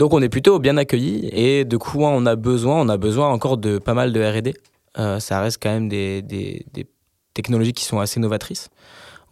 Donc 0.00 0.14
on 0.14 0.22
est 0.22 0.30
plutôt 0.30 0.58
bien 0.58 0.78
accueillis 0.78 1.28
et 1.30 1.66
de 1.66 1.76
quoi 1.76 2.08
on 2.08 2.24
a 2.24 2.34
besoin 2.34 2.80
On 2.80 2.88
a 2.88 2.96
besoin 2.96 3.28
encore 3.28 3.58
de 3.58 3.76
pas 3.76 3.92
mal 3.92 4.14
de 4.14 4.22
R&D. 4.22 4.54
Euh, 4.98 5.20
ça 5.20 5.42
reste 5.42 5.62
quand 5.62 5.68
même 5.68 5.90
des, 5.90 6.64
technologies 7.34 7.74
qui 7.74 7.84
sont 7.84 8.00
assez 8.00 8.18
novatrices. 8.18 8.70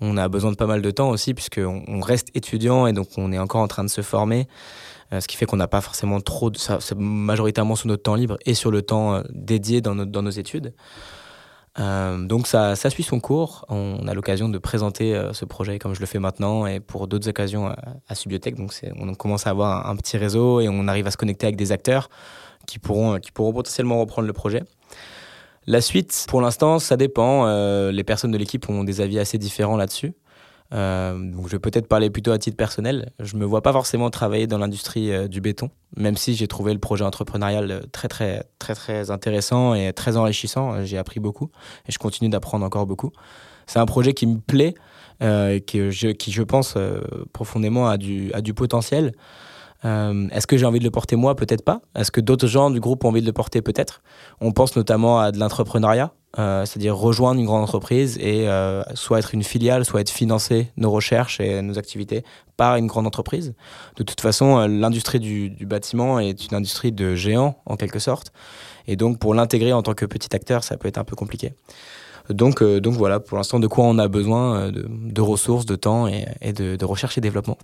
On 0.02 0.18
a 0.18 0.28
besoin 0.28 0.50
de 0.50 0.56
pas 0.56 0.66
mal 0.66 0.82
de 0.82 0.90
temps 0.90 1.08
aussi, 1.08 1.32
puisqu'on 1.32 1.84
on 1.88 2.00
reste 2.00 2.28
étudiant 2.34 2.86
et 2.86 2.92
donc 2.92 3.08
on 3.16 3.32
est 3.32 3.38
encore 3.38 3.62
en 3.62 3.66
train 3.66 3.82
de 3.82 3.88
se 3.88 4.02
former. 4.02 4.46
Euh, 5.14 5.20
ce 5.20 5.26
qui 5.26 5.38
fait 5.38 5.46
qu'on 5.46 5.56
n'a 5.56 5.68
pas 5.68 5.80
forcément 5.80 6.20
trop 6.20 6.50
de 6.50 6.58
ça, 6.58 6.78
majoritairement 6.98 7.74
sur 7.74 7.88
notre 7.88 8.02
temps 8.02 8.14
libre 8.14 8.36
et 8.44 8.52
sur 8.52 8.70
le 8.70 8.82
temps 8.82 9.14
euh, 9.14 9.22
dédié 9.30 9.80
dans 9.80 9.94
nos 9.94 10.30
études. 10.30 10.74
Euh, 11.78 12.18
donc 12.18 12.46
ça, 12.46 12.74
suit 12.76 13.02
son 13.02 13.20
cours. 13.20 13.64
On 13.68 14.06
a 14.08 14.14
l'occasion 14.14 14.48
de 14.48 14.58
présenter 14.58 15.20
ce 15.32 15.44
projet 15.44 15.78
comme 15.78 15.94
je 15.94 16.00
le 16.00 16.06
fais 16.06 16.18
maintenant 16.18 16.66
et 16.66 16.80
pour 16.80 17.06
d'autres 17.06 17.28
occasions 17.28 17.72
à, 18.08 18.14
Subiotech. 18.14 18.56
Donc 18.56 18.72
on 18.98 19.14
commence 19.14 19.46
à 19.46 19.50
avoir 19.50 19.86
un, 19.86 19.90
un, 19.90 19.96
petit 19.96 20.16
réseau 20.16 20.60
et 20.60 20.68
on 20.68 20.88
arrive 20.88 21.06
à 21.06 21.10
se 21.10 21.16
connecter 21.16 21.46
avec 21.46 21.56
des 21.56 21.72
acteurs 21.72 22.10
qui 22.66 22.78
pourront, 22.78 23.18
qui 23.20 23.30
pourront 23.30 23.52
potentiellement 23.52 24.00
reprendre 24.00 24.26
le 24.26 24.32
projet. 24.32 24.62
La 25.66 25.80
suite, 25.80 26.26
pour 26.28 26.40
l'instant, 26.40 26.78
ça 26.78 26.96
dépend. 26.96 27.46
les 27.90 28.04
personnes 28.04 28.30
de 28.32 28.38
l'équipe 28.38 28.68
ont 28.68 28.84
des 28.84 29.00
avis 29.00 29.18
assez 29.18 29.38
différents 29.38 29.76
là-dessus. 29.76 30.14
Euh, 30.74 31.18
donc 31.18 31.46
je 31.46 31.52
vais 31.52 31.58
peut-être 31.58 31.88
parler 31.88 32.10
plutôt 32.10 32.32
à 32.32 32.38
titre 32.38 32.56
personnel. 32.56 33.10
Je 33.20 33.36
me 33.36 33.44
vois 33.44 33.62
pas 33.62 33.72
forcément 33.72 34.10
travailler 34.10 34.46
dans 34.46 34.58
l'industrie 34.58 35.12
euh, 35.12 35.26
du 35.26 35.40
béton, 35.40 35.70
même 35.96 36.16
si 36.16 36.34
j'ai 36.34 36.46
trouvé 36.46 36.74
le 36.74 36.78
projet 36.78 37.04
entrepreneurial 37.04 37.70
euh, 37.70 37.80
très 37.90 38.08
très 38.08 38.44
très 38.58 38.74
très 38.74 39.10
intéressant 39.10 39.74
et 39.74 39.92
très 39.92 40.16
enrichissant. 40.16 40.84
J'ai 40.84 40.98
appris 40.98 41.20
beaucoup 41.20 41.50
et 41.88 41.92
je 41.92 41.98
continue 41.98 42.28
d'apprendre 42.28 42.66
encore 42.66 42.86
beaucoup. 42.86 43.12
C'est 43.66 43.78
un 43.78 43.86
projet 43.86 44.12
qui 44.12 44.26
me 44.26 44.38
plaît, 44.38 44.74
je, 45.20 46.12
qui 46.12 46.32
je 46.32 46.42
pense 46.42 46.76
profondément 47.34 47.88
a 47.88 47.98
du, 47.98 48.32
a 48.32 48.40
du 48.40 48.54
potentiel. 48.54 49.12
Est-ce 49.84 50.46
que 50.46 50.56
j'ai 50.56 50.64
envie 50.64 50.78
de 50.78 50.84
le 50.84 50.90
porter 50.90 51.16
moi? 51.16 51.36
Peut-être 51.36 51.62
pas. 51.62 51.82
Est-ce 51.94 52.10
que 52.10 52.22
d'autres 52.22 52.46
gens 52.46 52.70
du 52.70 52.80
groupe 52.80 53.04
ont 53.04 53.08
envie 53.08 53.20
de 53.20 53.26
le 53.26 53.34
porter? 53.34 53.60
Peut-être. 53.60 54.00
On 54.40 54.52
pense 54.52 54.74
notamment 54.74 55.20
à 55.20 55.32
de 55.32 55.38
l'entrepreneuriat. 55.38 56.14
Euh, 56.38 56.66
c'est-à-dire 56.66 56.94
rejoindre 56.94 57.40
une 57.40 57.46
grande 57.46 57.62
entreprise 57.62 58.18
et 58.18 58.48
euh, 58.48 58.82
soit 58.94 59.18
être 59.18 59.32
une 59.32 59.42
filiale, 59.42 59.86
soit 59.86 60.02
être 60.02 60.10
financer 60.10 60.70
nos 60.76 60.90
recherches 60.90 61.40
et 61.40 61.62
nos 61.62 61.78
activités 61.78 62.22
par 62.58 62.76
une 62.76 62.86
grande 62.86 63.06
entreprise. 63.06 63.54
De 63.96 64.02
toute 64.02 64.20
façon, 64.20 64.58
euh, 64.58 64.68
l'industrie 64.68 65.20
du, 65.20 65.50
bâtiment 65.64 66.20
est 66.20 66.46
une 66.46 66.54
industrie 66.54 66.92
de 66.92 67.14
géants 67.14 67.56
en 67.64 67.76
quelque 67.76 67.98
sorte, 67.98 68.32
et 68.86 68.96
donc 68.96 69.18
pour 69.18 69.32
l'intégrer 69.32 69.72
en 69.72 69.82
tant 69.82 69.94
que 69.94 70.04
petit 70.04 70.34
acteur, 70.36 70.64
ça 70.64 70.76
peut 70.76 70.86
être 70.86 70.98
un 70.98 71.04
peu 71.04 71.16
compliqué. 71.16 71.54
Donc, 72.28 72.62
donc 72.62 72.92
voilà, 72.92 73.20
pour 73.20 73.38
l'instant, 73.38 73.58
de 73.58 73.66
quoi 73.66 73.86
on 73.86 73.96
a 73.96 74.06
besoin 74.06 74.70
de, 74.70 75.20
ressources, 75.22 75.64
de 75.64 75.76
temps 75.76 76.08
et, 76.08 76.52
de 76.52 76.84
recherche 76.84 77.16
et 77.16 77.22
développement. 77.22 77.56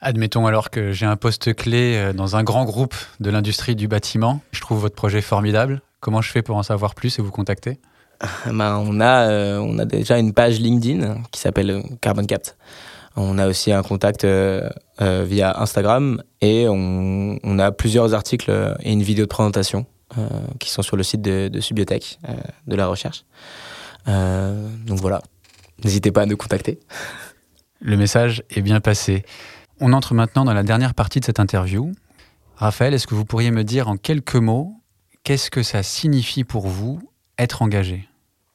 Admettons 0.00 0.46
alors 0.46 0.70
que 0.70 0.92
j'ai 0.92 1.04
un 1.04 1.16
poste 1.16 1.54
clé 1.54 2.12
dans 2.14 2.34
un 2.34 2.44
grand 2.44 2.64
groupe 2.64 2.94
de 3.20 3.28
l'industrie 3.28 3.76
du 3.76 3.86
bâtiment. 3.86 4.40
Je 4.52 4.62
trouve 4.62 4.80
votre 4.80 4.94
projet 4.94 5.20
formidable. 5.20 5.82
Comment 6.04 6.20
je 6.20 6.30
fais 6.30 6.42
pour 6.42 6.58
en 6.58 6.62
savoir 6.62 6.94
plus 6.94 7.18
et 7.18 7.22
vous 7.22 7.30
contacter 7.30 7.80
ben, 8.46 8.76
on, 8.76 9.00
a, 9.00 9.30
euh, 9.30 9.58
on 9.58 9.78
a 9.78 9.86
déjà 9.86 10.18
une 10.18 10.34
page 10.34 10.60
LinkedIn 10.60 11.22
qui 11.30 11.40
s'appelle 11.40 11.70
euh, 11.70 11.82
Carbon 12.02 12.26
Capt. 12.26 12.58
On 13.16 13.38
a 13.38 13.46
aussi 13.48 13.72
un 13.72 13.82
contact 13.82 14.24
euh, 14.24 14.68
via 15.00 15.58
Instagram 15.58 16.22
et 16.42 16.68
on, 16.68 17.38
on, 17.42 17.58
a 17.58 17.72
plusieurs 17.72 18.12
articles 18.12 18.52
et 18.82 18.92
une 18.92 19.02
vidéo 19.02 19.24
de 19.24 19.30
présentation 19.30 19.86
qui 20.60 20.68
sont 20.68 20.82
sur 20.82 20.96
le 20.96 21.02
site 21.02 21.22
de, 21.22 21.48
de 21.48 21.60
Subiotech, 21.60 22.18
de 22.66 22.76
la 22.76 22.86
recherche. 22.86 23.24
donc 24.06 25.00
voilà, 25.00 25.22
n'hésitez 25.82 26.12
pas 26.12 26.22
à 26.22 26.26
nous 26.26 26.36
contacter. 26.36 26.80
Le 27.80 27.96
message 27.96 28.44
est 28.50 28.62
bien 28.62 28.80
passé. 28.80 29.24
On 29.80 29.92
entre 29.92 30.14
maintenant 30.14 30.44
dans 30.44 30.54
la 30.54 30.62
dernière 30.62 30.94
partie 30.94 31.20
de 31.20 31.24
cette 31.24 31.40
interview. 31.40 31.92
Raphaël, 32.56 32.94
est-ce 32.94 33.06
que 33.06 33.14
vous 33.14 33.24
pourriez 33.24 33.50
me 33.50 33.64
dire 33.64 33.88
en 33.88 33.96
quelques 33.96 34.36
mots 34.36 34.76
Qu'est-ce 35.24 35.50
que 35.50 35.62
ça 35.62 35.82
signifie 35.82 36.44
pour 36.44 36.66
vous 36.66 37.00
être 37.38 37.62
engagé? 37.62 38.06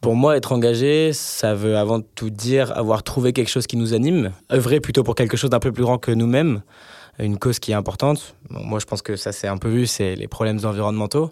Pour 0.02 0.16
moi, 0.16 0.38
être 0.38 0.52
engagé, 0.52 1.14
ça 1.14 1.56
veut 1.56 1.76
avant 1.76 2.00
tout 2.00 2.30
dire 2.30 2.78
avoir 2.78 3.02
trouvé 3.02 3.34
quelque 3.34 3.50
chose 3.50 3.66
qui 3.66 3.76
nous 3.76 3.96
anime, 3.96 4.34
œuvrer 4.52 4.80
plutôt 4.80 5.04
pour 5.04 5.16
quelque 5.16 5.36
chose 5.36 5.50
d'un 5.50 5.60
peu 5.60 5.72
plus 5.72 5.82
grand 5.82 5.98
que 5.98 6.12
nous-mêmes, 6.12 6.62
une 7.18 7.40
cause 7.40 7.58
qui 7.58 7.72
est 7.72 7.74
importante. 7.74 8.36
moi, 8.52 8.78
je 8.78 8.86
pense 8.86 9.02
que 9.02 9.16
ça 9.16 9.32
c'est 9.32 9.48
un 9.48 9.58
peu 9.58 9.68
vu, 9.68 9.88
c'est 9.88 10.14
les 10.16 10.28
problèmes 10.28 10.60
environnementaux. 10.64 11.32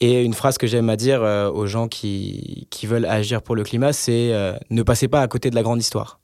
Et 0.00 0.24
une 0.24 0.34
phrase 0.34 0.58
que 0.58 0.66
j'aime 0.66 0.90
à 0.90 0.96
dire 0.96 1.22
euh, 1.22 1.48
aux 1.48 1.68
gens 1.68 1.86
qui, 1.86 2.66
qui, 2.70 2.88
veulent 2.88 3.06
agir 3.06 3.42
pour 3.42 3.54
le 3.54 3.62
climat, 3.62 3.92
c'est 3.92 4.32
euh, 4.32 4.54
ne 4.70 4.82
passez 4.82 5.06
pas 5.06 5.22
à 5.22 5.28
côté 5.28 5.50
de 5.50 5.54
la 5.54 5.62
grande 5.62 5.78
histoire. 5.78 6.18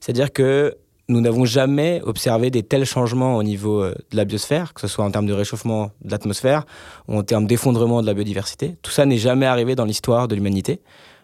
C'est-à-dire 0.00 0.32
que 0.32 0.74
nous 1.08 1.20
n'avons 1.20 1.44
jamais 1.44 2.00
observé 2.04 2.50
des 2.50 2.62
tels 2.62 2.86
changements 2.86 3.36
au 3.36 3.42
niveau 3.42 3.82
euh, 3.82 3.94
de 4.10 4.16
la 4.16 4.24
biosphère, 4.24 4.72
que 4.72 4.80
ce 4.80 4.88
soit 4.88 5.04
en 5.04 5.10
termes 5.10 5.26
de 5.26 5.32
réchauffement 5.32 5.90
de 6.02 6.10
l'atmosphère 6.10 6.64
ou 7.08 7.18
en 7.18 7.22
termes 7.22 7.46
d'effondrement 7.46 8.00
de 8.00 8.06
la 8.06 8.14
biodiversité. 8.14 8.76
Tout 8.82 8.90
ça 8.90 9.04
n'est 9.04 9.18
jamais 9.18 9.46
arrivé 9.46 9.74
dans 9.74 9.84
l'histoire 9.84 10.28
de 10.28 10.34
l'humanité. 10.34 10.80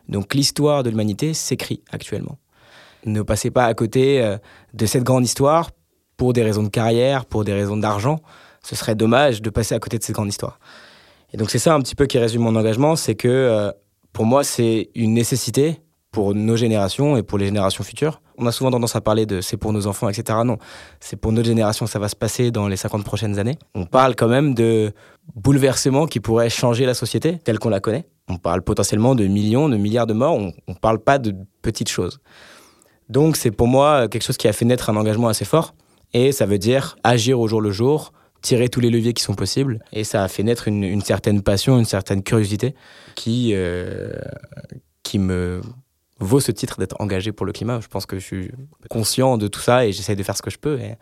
Donc 0.08 0.34
l'histoire 0.34 0.82
de 0.82 0.90
l'humanité 0.90 1.34
s'écrit 1.34 1.82
actuellement. 1.90 2.38
Ne 3.06 3.22
passez 3.22 3.50
pas 3.50 3.64
à 3.64 3.74
côté 3.74 4.22
euh, 4.22 4.36
de 4.74 4.86
cette 4.86 5.04
grande 5.04 5.24
histoire 5.24 5.70
pour 6.16 6.34
des 6.34 6.42
raisons 6.42 6.62
de 6.62 6.68
carrière, 6.68 7.24
pour 7.24 7.44
des 7.44 7.54
raisons 7.54 7.76
d'argent. 7.76 8.20
Ce 8.62 8.76
serait 8.76 8.94
dommage 8.94 9.40
de 9.40 9.48
passer 9.48 9.74
à 9.74 9.78
côté 9.78 9.98
de 9.98 10.02
cette 10.02 10.14
grande 10.14 10.28
histoire. 10.28 10.58
Et 11.32 11.38
donc 11.38 11.50
c'est 11.50 11.58
ça 11.58 11.74
un 11.74 11.80
petit 11.80 11.94
peu 11.94 12.06
qui 12.06 12.18
résume 12.18 12.42
mon 12.42 12.56
engagement, 12.56 12.96
c'est 12.96 13.14
que 13.14 13.28
euh, 13.28 13.72
pour 14.12 14.26
moi 14.26 14.44
c'est 14.44 14.90
une 14.94 15.14
nécessité 15.14 15.80
pour 16.10 16.34
nos 16.34 16.56
générations 16.56 17.16
et 17.16 17.22
pour 17.22 17.38
les 17.38 17.46
générations 17.46 17.84
futures. 17.84 18.20
On 18.36 18.46
a 18.46 18.52
souvent 18.52 18.70
tendance 18.70 18.96
à 18.96 19.00
parler 19.00 19.26
de 19.26 19.40
c'est 19.40 19.56
pour 19.56 19.72
nos 19.72 19.86
enfants, 19.86 20.08
etc. 20.08 20.38
Non, 20.44 20.58
c'est 20.98 21.16
pour 21.16 21.32
notre 21.32 21.46
génération, 21.46 21.86
ça 21.86 21.98
va 21.98 22.08
se 22.08 22.16
passer 22.16 22.50
dans 22.50 22.68
les 22.68 22.76
50 22.76 23.04
prochaines 23.04 23.38
années. 23.38 23.58
On 23.74 23.86
parle 23.86 24.16
quand 24.16 24.28
même 24.28 24.54
de 24.54 24.92
bouleversements 25.36 26.06
qui 26.06 26.20
pourraient 26.20 26.50
changer 26.50 26.86
la 26.86 26.94
société 26.94 27.38
telle 27.38 27.58
qu'on 27.58 27.68
la 27.68 27.80
connaît. 27.80 28.06
On 28.28 28.36
parle 28.36 28.62
potentiellement 28.62 29.14
de 29.14 29.26
millions, 29.26 29.68
de 29.68 29.76
milliards 29.76 30.06
de 30.06 30.14
morts, 30.14 30.34
on 30.36 30.52
ne 30.68 30.74
parle 30.74 30.98
pas 30.98 31.18
de 31.18 31.34
petites 31.62 31.88
choses. 31.88 32.20
Donc 33.08 33.36
c'est 33.36 33.50
pour 33.50 33.66
moi 33.66 34.08
quelque 34.08 34.22
chose 34.22 34.36
qui 34.36 34.48
a 34.48 34.52
fait 34.52 34.64
naître 34.64 34.90
un 34.90 34.96
engagement 34.96 35.28
assez 35.28 35.44
fort. 35.44 35.74
Et 36.12 36.32
ça 36.32 36.46
veut 36.46 36.58
dire 36.58 36.96
agir 37.04 37.38
au 37.38 37.46
jour 37.46 37.60
le 37.60 37.70
jour, 37.70 38.12
tirer 38.42 38.68
tous 38.68 38.80
les 38.80 38.90
leviers 38.90 39.12
qui 39.12 39.22
sont 39.22 39.34
possibles. 39.34 39.80
Et 39.92 40.04
ça 40.04 40.24
a 40.24 40.28
fait 40.28 40.42
naître 40.42 40.66
une, 40.68 41.00
certaine 41.02 41.42
passion, 41.42 41.78
une 41.78 41.84
certaine 41.84 42.22
curiosité 42.22 42.74
qui, 43.14 43.50
euh, 43.54 44.12
qui 45.02 45.18
me 45.18 45.60
vaut 46.20 46.40
ce 46.40 46.52
titre 46.52 46.78
d'être 46.78 46.96
engagé 47.00 47.32
pour 47.32 47.46
le 47.46 47.52
climat. 47.52 47.80
Je 47.80 47.88
pense 47.88 48.06
que 48.06 48.18
je 48.18 48.24
suis 48.24 48.50
conscient 48.88 49.38
de 49.38 49.48
tout 49.48 49.60
ça 49.60 49.86
et 49.86 49.92
j'essaie 49.92 50.14
de 50.14 50.22
faire 50.22 50.36
ce 50.36 50.42
que 50.42 50.50
je 50.50 50.58
peux. 50.58 50.78
Et, 50.78 50.96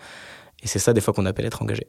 c'est 0.64 0.78
ça 0.78 0.92
des 0.92 1.00
fois 1.00 1.14
qu'on 1.14 1.26
appelle 1.26 1.46
être 1.46 1.62
engagé. 1.62 1.86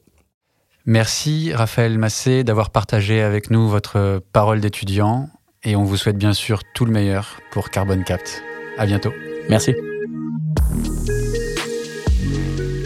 Merci 0.86 1.54
Raphaël 1.54 1.98
Massé 1.98 2.44
d'avoir 2.44 2.70
partagé 2.70 3.22
avec 3.22 3.50
nous 3.50 3.68
votre 3.68 4.22
parole 4.32 4.60
d'étudiant 4.60 5.30
et 5.64 5.76
on 5.76 5.84
vous 5.84 5.98
souhaite 5.98 6.18
bien 6.18 6.34
sûr 6.34 6.62
tout 6.76 6.86
le 6.86 6.92
meilleur 6.92 7.40
pour 7.52 7.70
Carbon 7.70 8.02
Capt. 8.04 8.44
À 8.78 8.86
bientôt. 8.86 9.12
Merci. 9.50 9.74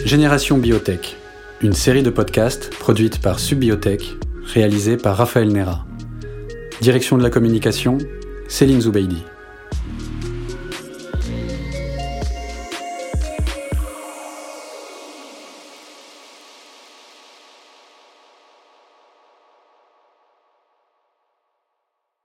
Génération 0.04 0.58
Biotech, 0.58 1.16
une 1.62 1.72
série 1.72 2.02
de 2.02 2.10
podcasts 2.10 2.70
produite 2.70 3.20
par 3.20 3.38
Subbiotech, 3.38 4.02
réalisée 4.44 4.96
par 4.96 5.16
Raphaël 5.16 5.52
Nera. 5.52 5.86
Direction 6.80 7.16
de 7.16 7.22
la 7.22 7.30
communication, 7.30 7.98
Céline 8.48 8.80
Zoubeidi. 8.80 9.22